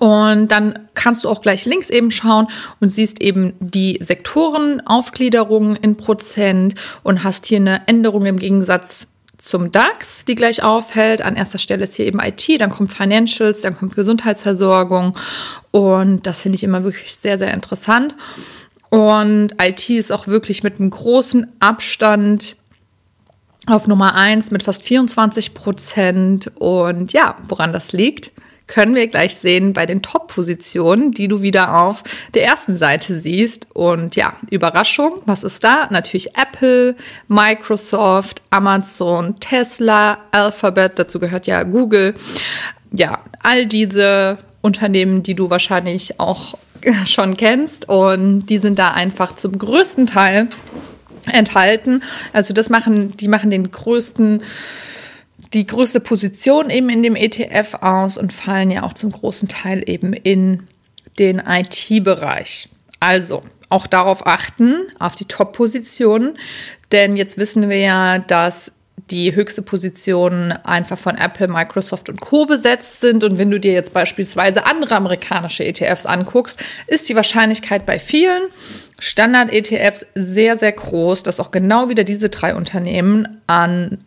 Und 0.00 0.48
dann 0.48 0.80
kannst 0.94 1.22
du 1.22 1.28
auch 1.28 1.40
gleich 1.40 1.64
links 1.64 1.90
eben 1.90 2.10
schauen 2.10 2.48
und 2.80 2.88
siehst 2.88 3.22
eben 3.22 3.54
die 3.60 3.98
Sektorenaufgliederung 4.00 5.76
in 5.76 5.96
Prozent 5.96 6.74
und 7.04 7.22
hast 7.22 7.46
hier 7.46 7.58
eine 7.58 7.86
Änderung 7.86 8.26
im 8.26 8.40
Gegensatz 8.40 9.06
zum 9.38 9.70
DAX, 9.70 10.24
die 10.24 10.34
gleich 10.34 10.64
auffällt. 10.64 11.22
An 11.22 11.36
erster 11.36 11.58
Stelle 11.58 11.84
ist 11.84 11.94
hier 11.94 12.06
eben 12.06 12.18
IT, 12.18 12.60
dann 12.60 12.70
kommt 12.70 12.92
Financials, 12.92 13.60
dann 13.60 13.76
kommt 13.76 13.94
Gesundheitsversorgung 13.94 15.16
und 15.70 16.26
das 16.26 16.40
finde 16.40 16.56
ich 16.56 16.64
immer 16.64 16.82
wirklich 16.82 17.14
sehr, 17.14 17.38
sehr 17.38 17.54
interessant. 17.54 18.16
Und 18.88 19.50
IT 19.62 19.88
ist 19.90 20.10
auch 20.10 20.26
wirklich 20.26 20.64
mit 20.64 20.80
einem 20.80 20.90
großen 20.90 21.46
Abstand 21.60 22.56
auf 23.66 23.88
Nummer 23.88 24.14
eins 24.14 24.50
mit 24.50 24.62
fast 24.62 24.84
24 24.84 25.54
Prozent. 25.54 26.50
Und 26.56 27.12
ja, 27.12 27.36
woran 27.48 27.72
das 27.72 27.92
liegt, 27.92 28.30
können 28.66 28.94
wir 28.94 29.06
gleich 29.06 29.36
sehen 29.36 29.72
bei 29.72 29.86
den 29.86 30.02
Top-Positionen, 30.02 31.12
die 31.12 31.28
du 31.28 31.42
wieder 31.42 31.76
auf 31.76 32.02
der 32.34 32.44
ersten 32.44 32.76
Seite 32.76 33.18
siehst. 33.18 33.68
Und 33.74 34.16
ja, 34.16 34.34
Überraschung, 34.50 35.22
was 35.26 35.44
ist 35.44 35.62
da? 35.62 35.88
Natürlich 35.90 36.36
Apple, 36.36 36.96
Microsoft, 37.28 38.42
Amazon, 38.50 39.38
Tesla, 39.38 40.18
Alphabet, 40.32 40.98
dazu 40.98 41.18
gehört 41.18 41.46
ja 41.46 41.62
Google. 41.62 42.14
Ja, 42.92 43.20
all 43.42 43.66
diese 43.66 44.38
Unternehmen, 44.62 45.22
die 45.22 45.34
du 45.34 45.50
wahrscheinlich 45.50 46.18
auch 46.18 46.58
schon 47.04 47.36
kennst. 47.36 47.88
Und 47.88 48.46
die 48.46 48.58
sind 48.58 48.78
da 48.78 48.92
einfach 48.92 49.36
zum 49.36 49.58
größten 49.58 50.06
Teil 50.06 50.48
enthalten. 51.32 52.02
Also 52.32 52.54
das 52.54 52.70
machen, 52.70 53.16
die 53.16 53.28
machen 53.28 53.50
den 53.50 53.70
größten, 53.70 54.42
die 55.52 55.66
größte 55.66 56.00
Position 56.00 56.70
eben 56.70 56.88
in 56.88 57.02
dem 57.02 57.16
ETF 57.16 57.74
aus 57.80 58.18
und 58.18 58.32
fallen 58.32 58.70
ja 58.70 58.82
auch 58.82 58.94
zum 58.94 59.12
großen 59.12 59.48
Teil 59.48 59.82
eben 59.86 60.12
in 60.12 60.66
den 61.18 61.42
IT-Bereich. 61.46 62.68
Also 63.00 63.42
auch 63.68 63.86
darauf 63.86 64.26
achten, 64.26 64.74
auf 64.98 65.14
die 65.14 65.24
Top-Positionen, 65.24 66.38
denn 66.92 67.16
jetzt 67.16 67.36
wissen 67.36 67.68
wir 67.68 67.78
ja, 67.78 68.18
dass 68.18 68.70
die 69.10 69.34
höchste 69.34 69.62
Position 69.62 70.52
einfach 70.52 70.98
von 70.98 71.16
Apple, 71.16 71.48
Microsoft 71.48 72.08
und 72.08 72.20
Co. 72.20 72.46
besetzt 72.46 73.00
sind. 73.00 73.22
Und 73.22 73.38
wenn 73.38 73.50
du 73.50 73.60
dir 73.60 73.72
jetzt 73.72 73.92
beispielsweise 73.92 74.66
andere 74.66 74.96
amerikanische 74.96 75.64
ETFs 75.64 76.06
anguckst, 76.06 76.58
ist 76.86 77.08
die 77.08 77.14
Wahrscheinlichkeit 77.14 77.86
bei 77.86 77.98
vielen 77.98 78.42
Standard-ETFs 78.98 80.06
sehr, 80.14 80.56
sehr 80.56 80.72
groß, 80.72 81.22
dass 81.22 81.40
auch 81.40 81.50
genau 81.50 81.88
wieder 81.88 82.04
diese 82.04 82.28
drei 82.28 82.54
Unternehmen 82.54 83.40
an, 83.46 83.98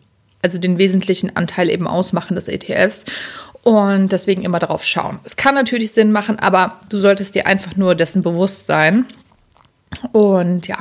also 0.42 0.58
den 0.58 0.78
wesentlichen 0.78 1.36
Anteil 1.36 1.68
eben 1.68 1.86
ausmachen 1.86 2.34
des 2.34 2.48
ETFs. 2.48 3.04
Und 3.62 4.10
deswegen 4.10 4.42
immer 4.42 4.58
darauf 4.58 4.84
schauen. 4.84 5.18
Es 5.24 5.36
kann 5.36 5.54
natürlich 5.54 5.92
Sinn 5.92 6.12
machen, 6.12 6.38
aber 6.38 6.80
du 6.88 6.98
solltest 6.98 7.34
dir 7.34 7.46
einfach 7.46 7.76
nur 7.76 7.94
dessen 7.94 8.22
bewusst 8.22 8.66
sein. 8.66 9.04
Und 10.12 10.66
ja, 10.66 10.78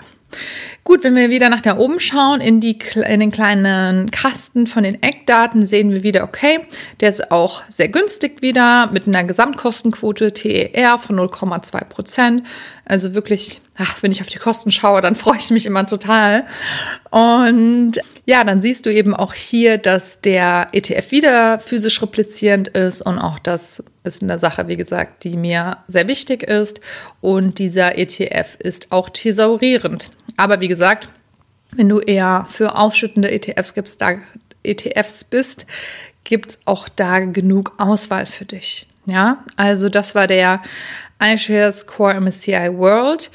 Gut, 0.84 1.04
wenn 1.04 1.16
wir 1.16 1.30
wieder 1.30 1.50
nach 1.50 1.62
da 1.62 1.78
oben 1.78 2.00
schauen, 2.00 2.42
in, 2.42 2.60
die, 2.60 2.80
in 2.96 3.20
den 3.20 3.32
kleinen 3.32 4.10
Kasten 4.10 4.66
von 4.66 4.84
den 4.84 5.02
Eckdaten, 5.04 5.66
sehen 5.66 5.92
wir 5.92 6.04
wieder, 6.04 6.24
okay, 6.24 6.62
der 7.00 7.10
ist 7.10 7.32
auch 7.32 7.64
sehr 7.70 7.90
günstig 7.90 8.42
wieder 8.42 8.90
mit 8.92 9.06
einer 9.08 9.24
Gesamtkostenquote 9.24 10.34
TER 10.34 10.98
von 10.98 11.20
0,2 11.20 11.84
Prozent. 11.86 12.44
Also 12.86 13.14
wirklich, 13.14 13.62
ach, 13.78 14.02
wenn 14.02 14.12
ich 14.12 14.22
auf 14.22 14.28
die 14.28 14.40
Kosten 14.40 14.72
schaue, 14.72 15.02
dann 15.02 15.16
freue 15.16 15.38
ich 15.38 15.52
mich 15.52 15.66
immer 15.66 15.86
total. 15.86 16.46
Und 17.12 18.00
ja, 18.26 18.44
dann 18.44 18.62
siehst 18.62 18.86
du 18.86 18.94
eben 18.94 19.16
auch 19.16 19.34
hier, 19.34 19.78
dass 19.78 20.22
der 20.22 20.70
ETF 20.72 21.12
wieder 21.12 21.60
physisch 21.60 22.02
replizierend 22.02 22.68
ist 22.70 23.02
und 23.02 23.20
auch 23.20 23.40
das 23.40 23.84
ist 24.04 24.22
eine 24.22 24.40
Sache, 24.40 24.68
wie 24.68 24.78
gesagt, 24.78 25.24
die 25.24 25.36
mir 25.36 25.78
sehr 25.88 26.08
wichtig 26.08 26.44
ist. 26.44 26.80
Und 27.22 27.60
dieser 27.60 27.98
ETF 27.98 28.56
ist 28.60 28.92
auch 28.92 29.10
thesaurierend. 29.10 30.10
Aber 30.40 30.62
wie 30.62 30.70
gesagt, 30.70 31.12
wenn 31.72 31.90
du 31.90 32.00
eher 32.00 32.48
für 32.50 32.78
ausschüttende 32.78 33.30
ETFs 33.30 33.74
gibst, 33.74 34.00
da 34.00 34.16
ETFs 34.64 35.26
bist, 35.26 35.66
gibt 36.24 36.52
es 36.52 36.60
auch 36.64 36.88
da 36.88 37.20
genug 37.20 37.74
Auswahl 37.78 38.26
für 38.26 38.46
dich. 38.46 38.88
Ja, 39.06 39.44
also 39.58 39.90
das 39.90 40.16
war 40.16 40.28
der 40.28 40.62
iShares 41.22 41.88
Core 41.88 42.22
MSCI 42.22 42.70
World, 42.78 43.32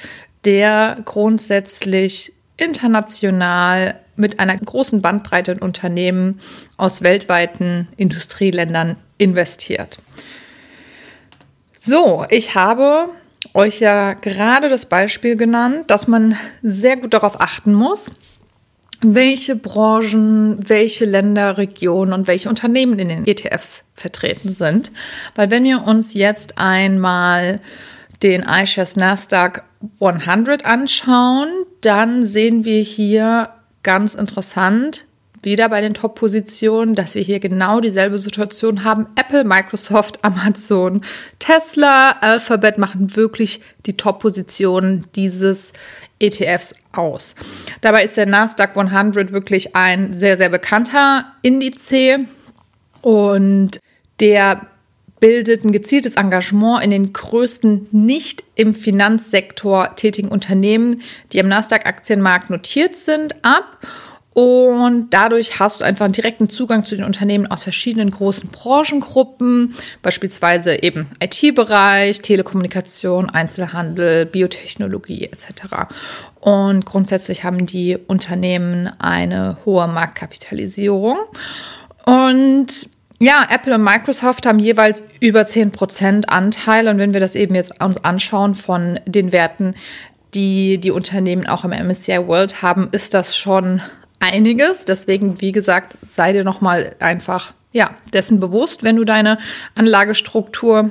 der 0.46 0.96
grundsätzlich 1.04 2.32
international 2.56 4.00
mit 4.16 4.40
einer 4.40 4.56
großen 4.56 5.02
Bandbreite 5.02 5.52
in 5.52 5.58
Unternehmen 5.58 6.40
aus 6.78 7.02
weltweiten 7.02 7.86
Industrieländern 7.98 8.96
investiert. 9.18 9.98
So, 11.76 12.24
ich 12.30 12.54
habe 12.54 13.10
euch 13.52 13.80
ja 13.80 14.14
gerade 14.14 14.68
das 14.68 14.86
Beispiel 14.86 15.36
genannt, 15.36 15.90
dass 15.90 16.08
man 16.08 16.36
sehr 16.62 16.96
gut 16.96 17.12
darauf 17.12 17.40
achten 17.40 17.74
muss, 17.74 18.10
welche 19.00 19.56
Branchen, 19.56 20.56
welche 20.68 21.04
Länder, 21.04 21.58
Regionen 21.58 22.12
und 22.12 22.26
welche 22.26 22.48
Unternehmen 22.48 22.98
in 22.98 23.08
den 23.08 23.26
ETFs 23.26 23.84
vertreten 23.94 24.54
sind. 24.54 24.90
Weil 25.34 25.50
wenn 25.50 25.64
wir 25.64 25.84
uns 25.86 26.14
jetzt 26.14 26.56
einmal 26.56 27.60
den 28.22 28.42
iShares 28.42 28.96
Nasdaq 28.96 29.64
100 30.00 30.64
anschauen, 30.64 31.48
dann 31.82 32.22
sehen 32.22 32.64
wir 32.64 32.80
hier 32.80 33.50
ganz 33.82 34.14
interessant, 34.14 35.04
wieder 35.44 35.68
bei 35.68 35.80
den 35.80 35.94
Top-Positionen, 35.94 36.94
dass 36.94 37.14
wir 37.14 37.22
hier 37.22 37.40
genau 37.40 37.80
dieselbe 37.80 38.18
Situation 38.18 38.84
haben. 38.84 39.06
Apple, 39.16 39.44
Microsoft, 39.44 40.24
Amazon, 40.24 41.02
Tesla, 41.38 42.16
Alphabet 42.20 42.78
machen 42.78 43.16
wirklich 43.16 43.60
die 43.86 43.96
Top-Positionen 43.96 45.06
dieses 45.14 45.72
ETFs 46.18 46.74
aus. 46.92 47.34
Dabei 47.80 48.04
ist 48.04 48.16
der 48.16 48.26
Nasdaq 48.26 48.76
100 48.76 49.32
wirklich 49.32 49.74
ein 49.76 50.12
sehr, 50.12 50.36
sehr 50.36 50.48
bekannter 50.48 51.26
Indiz 51.42 51.92
und 53.02 53.78
der 54.20 54.66
bildet 55.20 55.64
ein 55.64 55.72
gezieltes 55.72 56.16
Engagement 56.16 56.84
in 56.84 56.90
den 56.90 57.12
größten 57.12 57.88
nicht 57.92 58.44
im 58.56 58.74
Finanzsektor 58.74 59.96
tätigen 59.96 60.28
Unternehmen, 60.28 61.02
die 61.32 61.40
am 61.40 61.48
Nasdaq-Aktienmarkt 61.48 62.50
notiert 62.50 62.96
sind, 62.96 63.34
ab 63.42 63.78
und 64.34 65.10
dadurch 65.10 65.60
hast 65.60 65.80
du 65.80 65.84
einfach 65.84 66.04
einen 66.04 66.12
direkten 66.12 66.48
Zugang 66.48 66.84
zu 66.84 66.96
den 66.96 67.04
Unternehmen 67.04 67.46
aus 67.46 67.62
verschiedenen 67.62 68.10
großen 68.10 68.48
Branchengruppen, 68.48 69.72
beispielsweise 70.02 70.82
eben 70.82 71.06
IT-Bereich, 71.20 72.20
Telekommunikation, 72.20 73.30
Einzelhandel, 73.30 74.26
Biotechnologie 74.26 75.26
etc. 75.26 75.86
Und 76.40 76.84
grundsätzlich 76.84 77.44
haben 77.44 77.64
die 77.64 77.96
Unternehmen 77.96 78.90
eine 78.98 79.56
hohe 79.64 79.86
Marktkapitalisierung. 79.86 81.16
Und 82.04 82.88
ja, 83.20 83.46
Apple 83.48 83.76
und 83.76 83.84
Microsoft 83.84 84.46
haben 84.46 84.58
jeweils 84.58 85.04
über 85.20 85.42
10% 85.42 86.26
Anteil. 86.26 86.88
Und 86.88 86.98
wenn 86.98 87.12
wir 87.12 87.20
das 87.20 87.36
eben 87.36 87.54
jetzt 87.54 87.80
uns 87.80 88.04
anschauen 88.04 88.56
von 88.56 88.98
den 89.06 89.30
Werten, 89.30 89.76
die 90.34 90.78
die 90.78 90.90
Unternehmen 90.90 91.46
auch 91.46 91.64
im 91.64 91.70
MSCI 91.70 92.26
World 92.26 92.62
haben, 92.62 92.88
ist 92.90 93.14
das 93.14 93.36
schon 93.36 93.80
einiges. 94.32 94.84
Deswegen, 94.84 95.40
wie 95.40 95.52
gesagt, 95.52 95.98
sei 96.12 96.32
dir 96.32 96.44
nochmal 96.44 96.96
einfach 96.98 97.54
ja, 97.72 97.90
dessen 98.12 98.40
bewusst, 98.40 98.84
wenn 98.84 98.96
du 98.96 99.04
deine 99.04 99.38
Anlagestruktur 99.74 100.90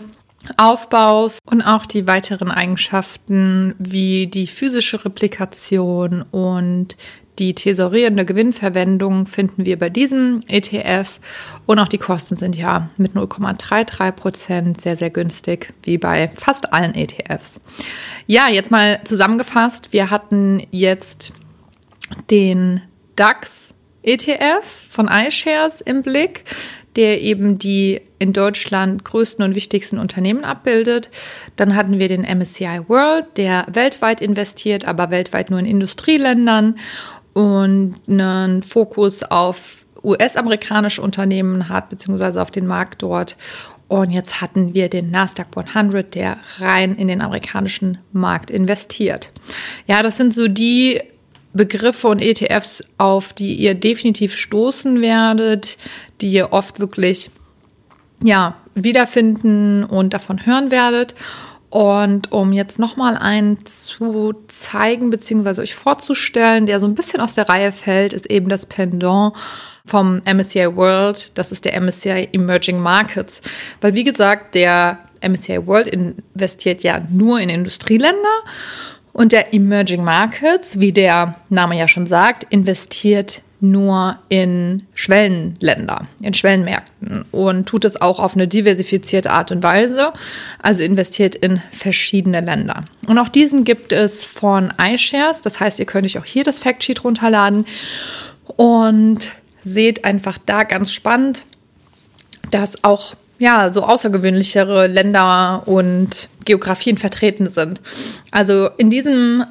Aufbaus 0.57 1.39
und 1.45 1.61
auch 1.61 1.85
die 1.85 2.05
weiteren 2.05 2.51
Eigenschaften 2.51 3.75
wie 3.79 4.27
die 4.27 4.47
physische 4.47 5.05
Replikation 5.05 6.23
und 6.31 6.97
die 7.39 7.55
thesaurierende 7.55 8.25
Gewinnverwendung 8.25 9.25
finden 9.25 9.65
wir 9.65 9.79
bei 9.79 9.89
diesem 9.89 10.41
ETF 10.47 11.19
und 11.65 11.79
auch 11.79 11.87
die 11.87 11.97
Kosten 11.97 12.35
sind 12.35 12.55
ja 12.55 12.89
mit 12.97 13.13
0,33 13.13 14.11
Prozent 14.11 14.81
sehr, 14.81 14.97
sehr 14.97 15.09
günstig, 15.09 15.73
wie 15.81 15.97
bei 15.97 16.29
fast 16.35 16.73
allen 16.73 16.93
ETFs. 16.93 17.53
Ja, 18.27 18.49
jetzt 18.49 18.69
mal 18.69 18.99
zusammengefasst. 19.03 19.93
Wir 19.93 20.11
hatten 20.11 20.61
jetzt 20.69 21.33
den 22.29 22.81
DAX 23.15 23.73
ETF 24.03 24.87
von 24.89 25.07
iShares 25.07 25.81
im 25.81 26.03
Blick, 26.03 26.43
der 26.95 27.21
eben 27.21 27.57
die 27.57 28.01
in 28.19 28.33
Deutschland 28.33 29.03
größten 29.03 29.43
und 29.43 29.55
wichtigsten 29.55 29.97
Unternehmen 29.97 30.43
abbildet. 30.43 31.09
Dann 31.55 31.75
hatten 31.75 31.99
wir 31.99 32.07
den 32.07 32.21
MSCI 32.21 32.81
World, 32.87 33.25
der 33.37 33.65
weltweit 33.71 34.21
investiert, 34.21 34.85
aber 34.85 35.09
weltweit 35.09 35.49
nur 35.49 35.59
in 35.59 35.65
Industrieländern 35.65 36.77
und 37.33 37.95
einen 38.07 38.61
Fokus 38.61 39.23
auf 39.23 39.77
US-amerikanische 40.03 41.01
Unternehmen 41.01 41.69
hat, 41.69 41.89
beziehungsweise 41.89 42.41
auf 42.41 42.51
den 42.51 42.67
Markt 42.67 43.01
dort. 43.01 43.37
Und 43.87 44.11
jetzt 44.11 44.41
hatten 44.41 44.73
wir 44.73 44.89
den 44.89 45.11
Nasdaq 45.11 45.47
100, 45.55 46.15
der 46.15 46.37
rein 46.57 46.95
in 46.95 47.07
den 47.07 47.21
amerikanischen 47.21 47.99
Markt 48.11 48.49
investiert. 48.49 49.31
Ja, 49.87 50.01
das 50.03 50.17
sind 50.17 50.33
so 50.33 50.47
die 50.47 51.01
Begriffe 51.53 52.07
und 52.07 52.21
ETFs, 52.21 52.83
auf 52.97 53.33
die 53.33 53.55
ihr 53.55 53.75
definitiv 53.75 54.35
stoßen 54.35 55.01
werdet, 55.01 55.77
die 56.21 56.31
ihr 56.31 56.51
oft 56.51 56.79
wirklich, 56.79 57.29
ja, 58.23 58.55
wiederfinden 58.75 59.83
und 59.83 60.13
davon 60.13 60.45
hören 60.45 60.71
werdet. 60.71 61.15
Und 61.69 62.31
um 62.31 62.53
jetzt 62.53 62.77
nochmal 62.77 63.17
einen 63.17 63.65
zu 63.65 64.35
zeigen, 64.47 65.09
beziehungsweise 65.09 65.63
euch 65.63 65.73
vorzustellen, 65.73 66.67
der 66.67 66.79
so 66.79 66.85
ein 66.85 66.93
bisschen 66.93 67.19
aus 67.19 67.33
der 67.33 67.49
Reihe 67.49 67.71
fällt, 67.71 68.13
ist 68.13 68.29
eben 68.29 68.47
das 68.47 68.67
Pendant 68.67 69.33
vom 69.85 70.21
MSCI 70.23 70.75
World. 70.75 71.31
Das 71.33 71.51
ist 71.51 71.65
der 71.65 71.79
MSCI 71.81 72.29
Emerging 72.31 72.79
Markets. 72.79 73.41
Weil, 73.81 73.95
wie 73.95 74.03
gesagt, 74.03 74.53
der 74.53 74.99
MSCI 75.27 75.65
World 75.65 75.87
investiert 75.87 76.83
ja 76.83 77.01
nur 77.09 77.39
in 77.39 77.49
Industrieländer. 77.49 78.43
Und 79.13 79.31
der 79.31 79.53
Emerging 79.53 80.03
Markets, 80.03 80.79
wie 80.79 80.91
der 80.91 81.35
Name 81.49 81.77
ja 81.77 81.87
schon 81.87 82.07
sagt, 82.07 82.45
investiert 82.49 83.41
nur 83.63 84.17
in 84.27 84.83
Schwellenländer, 84.93 86.07
in 86.21 86.33
Schwellenmärkten 86.33 87.23
und 87.31 87.65
tut 87.65 87.85
es 87.85 88.01
auch 88.01 88.19
auf 88.19 88.35
eine 88.35 88.45
diversifizierte 88.45 89.31
Art 89.31 89.53
und 89.53 89.63
Weise, 89.63 90.11
also 90.61 90.83
investiert 90.83 91.35
in 91.35 91.61
verschiedene 91.71 92.41
Länder. 92.41 92.83
Und 93.07 93.17
auch 93.19 93.29
diesen 93.29 93.63
gibt 93.63 93.93
es 93.93 94.25
von 94.25 94.73
iShares, 94.77 95.39
das 95.39 95.61
heißt, 95.61 95.79
ihr 95.79 95.85
könnt 95.85 96.05
euch 96.05 96.17
auch 96.17 96.25
hier 96.25 96.43
das 96.43 96.59
Factsheet 96.59 97.05
runterladen 97.05 97.65
und 98.57 99.31
seht 99.61 100.03
einfach 100.03 100.37
da 100.45 100.63
ganz 100.63 100.91
spannend, 100.91 101.45
dass 102.51 102.83
auch 102.83 103.15
ja, 103.39 103.69
so 103.71 103.83
außergewöhnlichere 103.83 104.87
Länder 104.87 105.63
und 105.65 106.29
Geografien 106.45 106.97
vertreten 106.97 107.49
sind. 107.49 107.81
Also 108.31 108.69
in 108.77 108.89
diesem 108.89 109.45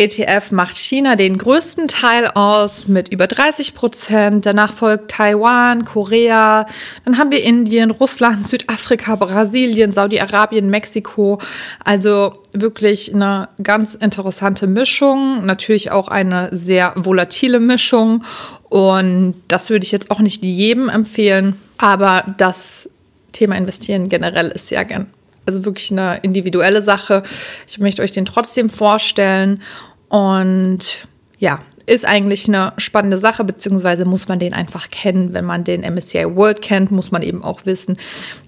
ETF 0.00 0.50
macht 0.52 0.78
China 0.78 1.14
den 1.14 1.36
größten 1.36 1.86
Teil 1.86 2.28
aus 2.28 2.88
mit 2.88 3.10
über 3.10 3.26
30 3.26 3.74
Prozent. 3.74 4.46
Danach 4.46 4.72
folgt 4.72 5.10
Taiwan, 5.10 5.84
Korea. 5.84 6.66
Dann 7.04 7.18
haben 7.18 7.30
wir 7.30 7.44
Indien, 7.44 7.90
Russland, 7.90 8.46
Südafrika, 8.46 9.16
Brasilien, 9.16 9.92
Saudi-Arabien, 9.92 10.70
Mexiko. 10.70 11.38
Also 11.84 12.32
wirklich 12.54 13.14
eine 13.14 13.50
ganz 13.62 13.94
interessante 13.94 14.66
Mischung. 14.66 15.44
Natürlich 15.44 15.90
auch 15.90 16.08
eine 16.08 16.48
sehr 16.50 16.94
volatile 16.96 17.60
Mischung. 17.60 18.24
Und 18.70 19.34
das 19.48 19.68
würde 19.68 19.84
ich 19.84 19.92
jetzt 19.92 20.10
auch 20.10 20.20
nicht 20.20 20.42
jedem 20.42 20.88
empfehlen. 20.88 21.56
Aber 21.76 22.24
das 22.38 22.88
Thema 23.32 23.56
Investieren 23.56 24.08
generell 24.08 24.48
ist 24.48 24.70
ja 24.70 24.82
gern 24.82 25.06
also 25.46 25.64
wirklich 25.64 25.90
eine 25.90 26.18
individuelle 26.22 26.82
Sache. 26.82 27.22
Ich 27.66 27.78
möchte 27.78 28.02
euch 28.02 28.12
den 28.12 28.24
trotzdem 28.24 28.70
vorstellen 28.70 29.62
und 30.08 31.08
ja, 31.38 31.60
ist 31.86 32.04
eigentlich 32.04 32.46
eine 32.46 32.72
spannende 32.76 33.18
Sache, 33.18 33.42
beziehungsweise 33.42 34.04
muss 34.04 34.28
man 34.28 34.38
den 34.38 34.54
einfach 34.54 34.90
kennen. 34.90 35.32
Wenn 35.32 35.44
man 35.44 35.64
den 35.64 35.80
MSCI 35.80 36.36
World 36.36 36.62
kennt, 36.62 36.90
muss 36.90 37.10
man 37.10 37.22
eben 37.22 37.42
auch 37.42 37.66
wissen, 37.66 37.96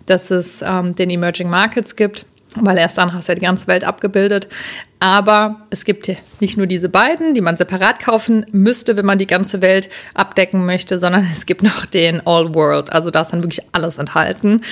dass 0.06 0.30
es 0.30 0.62
ähm, 0.62 0.94
den 0.94 1.10
Emerging 1.10 1.50
Markets 1.50 1.96
gibt, 1.96 2.26
weil 2.54 2.78
erst 2.78 2.98
dann 2.98 3.12
hast 3.12 3.28
du 3.28 3.32
ja 3.32 3.36
die 3.36 3.42
ganze 3.42 3.66
Welt 3.66 3.84
abgebildet. 3.84 4.48
Aber 5.00 5.62
es 5.70 5.84
gibt 5.84 6.10
nicht 6.40 6.56
nur 6.56 6.66
diese 6.66 6.88
beiden, 6.88 7.34
die 7.34 7.40
man 7.40 7.56
separat 7.56 7.98
kaufen 7.98 8.46
müsste, 8.52 8.96
wenn 8.96 9.06
man 9.06 9.18
die 9.18 9.26
ganze 9.26 9.60
Welt 9.60 9.88
abdecken 10.14 10.64
möchte, 10.64 10.98
sondern 10.98 11.26
es 11.32 11.46
gibt 11.46 11.62
noch 11.62 11.86
den 11.86 12.24
All 12.26 12.54
World. 12.54 12.92
Also 12.92 13.10
da 13.10 13.22
ist 13.22 13.32
dann 13.32 13.42
wirklich 13.42 13.64
alles 13.72 13.98
enthalten. 13.98 14.62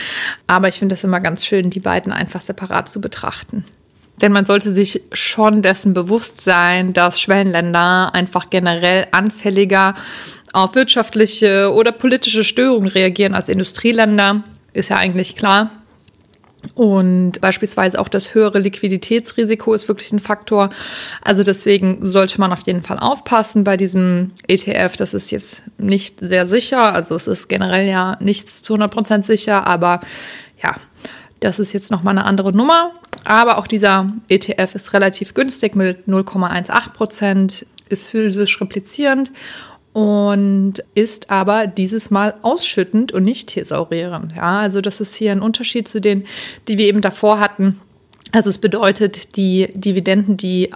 Aber 0.47 0.69
ich 0.69 0.79
finde 0.79 0.95
es 0.95 1.05
immer 1.05 1.21
ganz 1.21 1.45
schön, 1.45 1.71
die 1.71 1.81
beiden 1.81 2.13
einfach 2.13 2.43
separat 2.43 2.89
zu 2.89 3.01
betrachten. 3.01 3.65
Denn 4.21 4.33
man 4.33 4.45
sollte 4.45 4.73
sich 4.75 5.03
schon 5.13 5.63
dessen 5.63 5.95
bewusst 5.95 6.43
sein, 6.43 6.93
dass 6.93 7.21
Schwellenländer 7.21 8.15
einfach 8.15 8.51
generell 8.51 9.07
anfälliger 9.13 9.95
auf 10.53 10.75
wirtschaftliche 10.75 11.73
oder 11.73 11.93
politische 11.93 12.45
Störungen 12.45 12.89
reagieren 12.89 13.35
als 13.35 13.49
Industrieländer. 13.49 14.43
Ist 14.73 14.91
ja 14.91 14.97
eigentlich 14.97 15.37
klar. 15.37 15.71
Und 16.75 17.41
beispielsweise 17.41 17.99
auch 17.99 18.09
das 18.09 18.35
höhere 18.35 18.59
Liquiditätsrisiko 18.59 19.73
ist 19.75 19.89
wirklich 19.89 20.13
ein 20.13 20.21
Faktor. 20.21 20.69
Also 21.23 21.43
deswegen 21.43 22.05
sollte 22.05 22.41
man 22.41 22.53
auf 22.53 22.63
jeden 22.67 22.83
Fall 22.83 22.99
aufpassen 22.99 23.65
bei 23.65 23.77
diesem 23.77 24.33
ETF. 24.47 24.97
Das 24.97 25.15
ist 25.15 25.31
jetzt 25.31 25.63
nicht 25.79 26.19
sehr 26.21 26.47
sicher. 26.47 26.95
Also 26.95 27.15
es 27.15 27.27
ist 27.27 27.49
generell 27.49 27.89
ja 27.89 28.17
nichts 28.21 28.63
zu 28.63 28.75
100 28.75 28.93
Prozent 28.93 29.27
sicher, 29.27 29.67
aber 29.67 30.01
ja, 30.63 30.77
das 31.41 31.59
ist 31.59 31.73
jetzt 31.73 31.91
nochmal 31.91 32.17
eine 32.17 32.27
andere 32.27 32.53
Nummer. 32.53 32.93
Aber 33.25 33.59
auch 33.59 33.67
dieser 33.67 34.13
ETF 34.29 34.75
ist 34.75 34.93
relativ 34.93 35.35
günstig 35.35 35.75
mit 35.75 36.07
0,18 36.07 36.93
Prozent, 36.93 37.67
ist 37.89 38.05
physisch 38.07 38.61
replizierend 38.61 39.33
und 39.93 40.75
ist 40.95 41.31
aber 41.31 41.67
dieses 41.67 42.11
Mal 42.11 42.35
ausschüttend 42.43 43.13
und 43.13 43.25
nicht 43.25 43.49
thesaurierend. 43.49 44.35
Ja, 44.37 44.61
also 44.61 44.81
das 44.81 45.01
ist 45.01 45.15
hier 45.15 45.33
ein 45.33 45.43
Unterschied 45.43 45.89
zu 45.89 46.01
den, 46.01 46.25
die 46.69 46.79
wir 46.79 46.87
eben 46.87 47.01
davor 47.01 47.41
hatten. 47.41 47.79
Also 48.33 48.51
es 48.51 48.59
bedeutet, 48.59 49.37
die 49.37 49.69
Dividenden, 49.75 50.37
die 50.37 50.71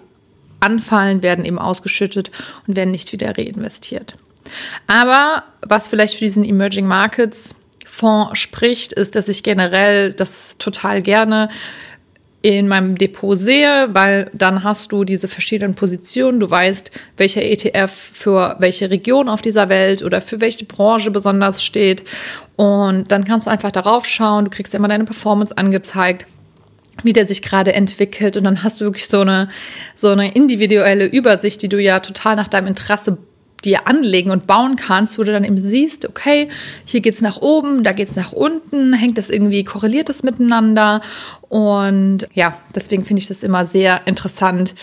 anfallen, 0.59 1.23
werden 1.23 1.45
eben 1.45 1.59
ausgeschüttet 1.59 2.31
und 2.67 2.75
werden 2.75 2.91
nicht 2.91 3.13
wieder 3.13 3.37
reinvestiert. 3.37 4.17
Aber 4.87 5.45
was 5.63 5.87
vielleicht 5.87 6.15
für 6.15 6.25
diesen 6.25 6.45
Emerging 6.45 6.87
Markets 6.87 7.61
Fonds 7.87 8.39
spricht, 8.39 8.93
ist, 8.93 9.15
dass 9.15 9.29
ich 9.29 9.45
generell 9.45 10.13
das 10.13 10.57
total 10.59 11.01
gerne 11.01 11.49
in 12.45 12.69
meinem 12.69 12.99
Depot 12.99 13.39
sehe, 13.39 13.89
weil 13.95 14.31
dann 14.35 14.65
hast 14.65 14.93
du 14.93 15.05
diese 15.05 15.29
verschiedenen 15.29 15.75
Positionen. 15.75 16.41
Du 16.41 16.51
weißt, 16.51 16.91
welcher 17.17 17.43
ETF 17.43 17.91
für 17.91 18.57
welche 18.59 18.91
Region 18.91 19.31
auf 19.31 19.41
dieser 19.41 19.71
Welt 19.71 20.03
oder 20.03 20.21
für 20.21 20.43
welche 20.43 20.67
Branche 20.67 21.11
besonders 21.11 21.65
steht. 21.65 22.05
Und 22.57 23.11
dann 23.11 23.25
kannst 23.25 23.47
du 23.47 23.51
einfach 23.51 23.73
darauf 23.73 24.05
schauen. 24.05 24.45
Du 24.45 24.51
kriegst 24.51 24.75
immer 24.75 24.89
deine 24.89 25.05
Performance 25.05 25.57
angezeigt 25.57 26.27
wie 27.03 27.13
der 27.13 27.27
sich 27.27 27.43
gerade 27.43 27.73
entwickelt 27.73 28.37
und 28.37 28.45
dann 28.45 28.63
hast 28.63 28.81
du 28.81 28.85
wirklich 28.85 29.09
so 29.09 29.23
eine 29.23 29.49
so 29.97 30.11
eine 30.11 30.33
individuelle 30.33 31.07
Übersicht, 31.07 31.61
die 31.63 31.69
du 31.69 31.81
ja 31.81 31.99
total 31.99 32.37
nach 32.37 32.47
deinem 32.47 32.69
Interesse 32.69 33.19
dir 33.65 33.87
anlegen 33.87 34.31
und 34.31 34.47
bauen 34.47 34.77
kannst, 34.77 35.19
wo 35.19 35.23
du 35.23 35.33
dann 35.33 35.45
eben 35.45 35.59
siehst, 35.59 36.09
okay, 36.09 36.49
hier 36.85 37.01
geht's 37.01 37.21
nach 37.21 37.39
oben, 37.39 37.83
da 37.83 37.93
geht's 37.93 38.17
nach 38.17 38.33
unten, 38.33 38.93
hängt 38.93 39.19
das 39.19 39.31
irgendwie, 39.31 39.65
korreliert 39.65 40.09
das 40.09 40.23
miteinander? 40.23 41.01
Und 41.49 42.29
ja, 42.35 42.57
deswegen 42.75 43.05
finde 43.05 43.21
ich 43.21 43.29
das 43.29 43.43
immer 43.43 43.67
sehr 43.67 44.07
interessant, 44.07 44.75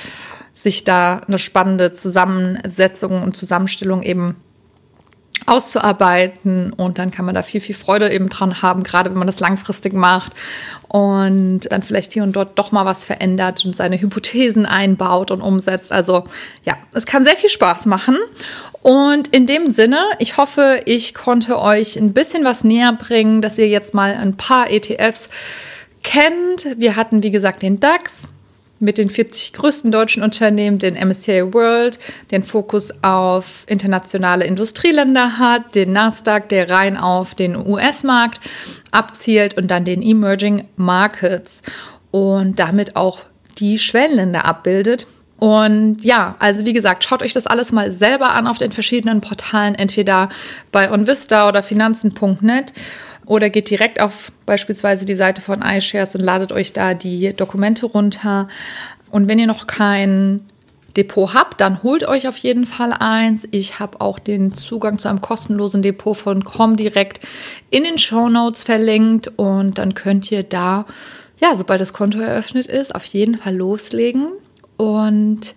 sich 0.54 0.84
da 0.84 1.18
eine 1.28 1.40
spannende 1.40 1.94
Zusammensetzung 1.94 3.24
und 3.24 3.36
Zusammenstellung 3.36 4.04
eben 4.04 4.36
auszuarbeiten 5.48 6.72
und 6.74 6.98
dann 6.98 7.12
kann 7.12 7.26
man 7.26 7.36
da 7.36 7.44
viel, 7.44 7.62
viel 7.62 7.76
Freude 7.76 8.12
eben 8.12 8.30
dran 8.30 8.62
haben, 8.62 8.84
gerade 8.84 9.10
wenn 9.10 9.18
man 9.18 9.28
das 9.28 9.40
langfristig 9.40 9.94
macht 9.94 10.34
und 10.88 11.62
dann 11.72 11.82
vielleicht 11.82 12.14
hier 12.14 12.24
und 12.24 12.34
dort 12.34 12.60
doch 12.60 12.72
mal 12.72 12.86
was 12.86 13.06
verändert 13.06 13.66
und 13.66 13.76
seine 13.76 14.00
Hypothesen 14.00 14.66
einbaut 14.66 15.32
und 15.32 15.42
umsetzt. 15.42 15.92
Also 15.92 16.26
ja, 16.64 16.76
es 16.94 17.06
kann 17.06 17.24
sehr 17.24 17.36
viel 17.36 17.50
Spaß 17.50 17.86
machen 17.88 18.18
und 18.82 19.28
in 19.30 19.46
dem 19.46 19.72
Sinne, 19.72 20.00
ich 20.20 20.38
hoffe, 20.38 20.82
ich 20.86 21.14
konnte 21.14 21.60
euch 21.60 21.98
ein 21.98 22.14
bisschen 22.14 22.44
was 22.44 22.64
näher 22.64 22.94
bringen, 22.94 23.42
dass 23.42 23.58
ihr 23.58 23.68
jetzt 23.68 23.94
mal 23.94 24.16
ein 24.16 24.38
paar 24.38 24.70
ETFs 24.70 25.30
kennt. 26.04 26.68
Wir 26.78 26.96
hatten, 26.96 27.24
wie 27.24 27.32
gesagt, 27.32 27.62
den 27.62 27.80
DAX. 27.80 28.28
Mit 28.82 28.98
den 28.98 29.10
40 29.10 29.54
größten 29.54 29.92
deutschen 29.92 30.24
Unternehmen, 30.24 30.80
den 30.80 30.96
MSCI 30.96 31.54
World, 31.54 32.00
den 32.32 32.44
Fokus 32.44 32.92
auf 33.04 33.64
internationale 33.68 34.46
Industrieländer 34.46 35.38
hat, 35.38 35.76
den 35.76 35.94
Nasdaq, 35.94 36.50
der 36.50 36.70
rein 36.70 36.98
auf 36.98 37.36
den 37.36 37.56
US-Markt 37.56 38.40
abzielt 38.92 39.58
und 39.58 39.70
dann 39.70 39.86
den 39.86 40.02
Emerging 40.02 40.68
Markets 40.76 41.62
und 42.12 42.60
damit 42.60 42.96
auch 42.96 43.20
die 43.58 43.80
Schwellenländer 43.80 44.46
abbildet. 44.46 45.08
Und 45.42 46.04
ja, 46.04 46.36
also 46.38 46.68
wie 46.68 46.74
gesagt, 46.74 47.04
schaut 47.04 47.24
euch 47.24 47.34
das 47.34 47.48
alles 47.48 47.72
mal 47.72 47.92
selber 47.92 48.36
an 48.36 48.46
auf 48.46 48.60
den 48.60 48.72
verschiedenen 48.72 49.22
Portalen, 49.22 49.74
entweder 49.74 50.30
bei 50.72 50.92
OnVista 50.92 51.48
oder 51.48 51.64
finanzen.net 51.64 52.74
oder 53.26 53.50
geht 53.50 53.70
direkt 53.70 54.02
auf 54.02 54.32
beispielsweise 54.46 55.06
die 55.06 55.16
Seite 55.16 55.42
von 55.42 55.62
iShares 55.62 56.16
und 56.16 56.22
ladet 56.22 56.52
euch 56.52 56.74
da 56.74 56.94
die 56.94 57.34
Dokumente 57.34 57.86
runter. 57.86 58.48
Und 59.10 59.28
wenn 59.28 59.40
ihr 59.40 59.48
noch 59.48 59.68
kein 59.68 60.42
Depot 60.98 61.34
habt, 61.34 61.62
dann 61.62 61.84
holt 61.84 62.08
euch 62.08 62.28
auf 62.28 62.38
jeden 62.38 62.66
Fall 62.66 62.94
eins. 62.94 63.48
Ich 63.52 63.80
habe 63.80 64.02
auch 64.02 64.20
den 64.20 64.54
Zugang 64.54 65.00
zu 65.00 65.08
einem 65.08 65.22
kostenlosen 65.22 65.82
Depot 65.82 66.18
von 66.18 66.44
Comdirect 66.44 67.20
in 67.70 67.84
den 67.84 67.98
Show 67.98 68.30
Notes 68.30 68.64
verlinkt 68.64 69.32
und 69.38 69.78
dann 69.78 69.94
könnt 69.94 70.32
ihr 70.32 70.44
da, 70.44 70.86
ja, 71.42 71.56
sobald 71.56 71.82
das 71.82 71.94
Konto 71.94 72.20
eröffnet 72.20 72.68
ist, 72.68 72.94
auf 72.94 73.06
jeden 73.06 73.38
Fall 73.38 73.56
loslegen. 73.56 74.28
Und 74.78 75.56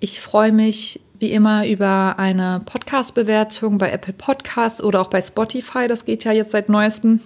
ich 0.00 0.20
freue 0.20 0.52
mich 0.52 1.00
wie 1.22 1.30
immer 1.30 1.66
über 1.66 2.18
eine 2.18 2.60
Podcast-Bewertung 2.66 3.78
bei 3.78 3.90
Apple 3.90 4.12
Podcasts 4.12 4.82
oder 4.82 5.00
auch 5.00 5.06
bei 5.06 5.22
Spotify. 5.22 5.86
Das 5.86 6.04
geht 6.04 6.24
ja 6.24 6.32
jetzt 6.32 6.50
seit 6.50 6.68
neuestem. 6.68 7.20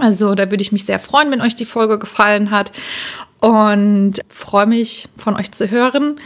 Also 0.00 0.34
da 0.34 0.50
würde 0.50 0.62
ich 0.62 0.72
mich 0.72 0.86
sehr 0.86 0.98
freuen, 0.98 1.30
wenn 1.30 1.42
euch 1.42 1.54
die 1.54 1.66
Folge 1.66 1.98
gefallen 1.98 2.50
hat 2.50 2.72
und 3.40 4.14
freue 4.28 4.66
mich 4.66 5.08
von 5.18 5.36
euch 5.36 5.52
zu 5.52 5.70
hören. 5.70 6.16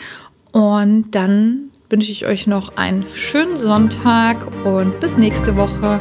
Und 0.53 1.15
dann 1.15 1.71
wünsche 1.91 2.13
ich 2.13 2.27
euch 2.27 2.47
noch 2.47 2.77
einen 2.77 3.05
schönen 3.13 3.57
Sonntag 3.57 4.47
und 4.65 5.01
bis 5.01 5.17
nächste 5.17 5.57
Woche. 5.57 6.01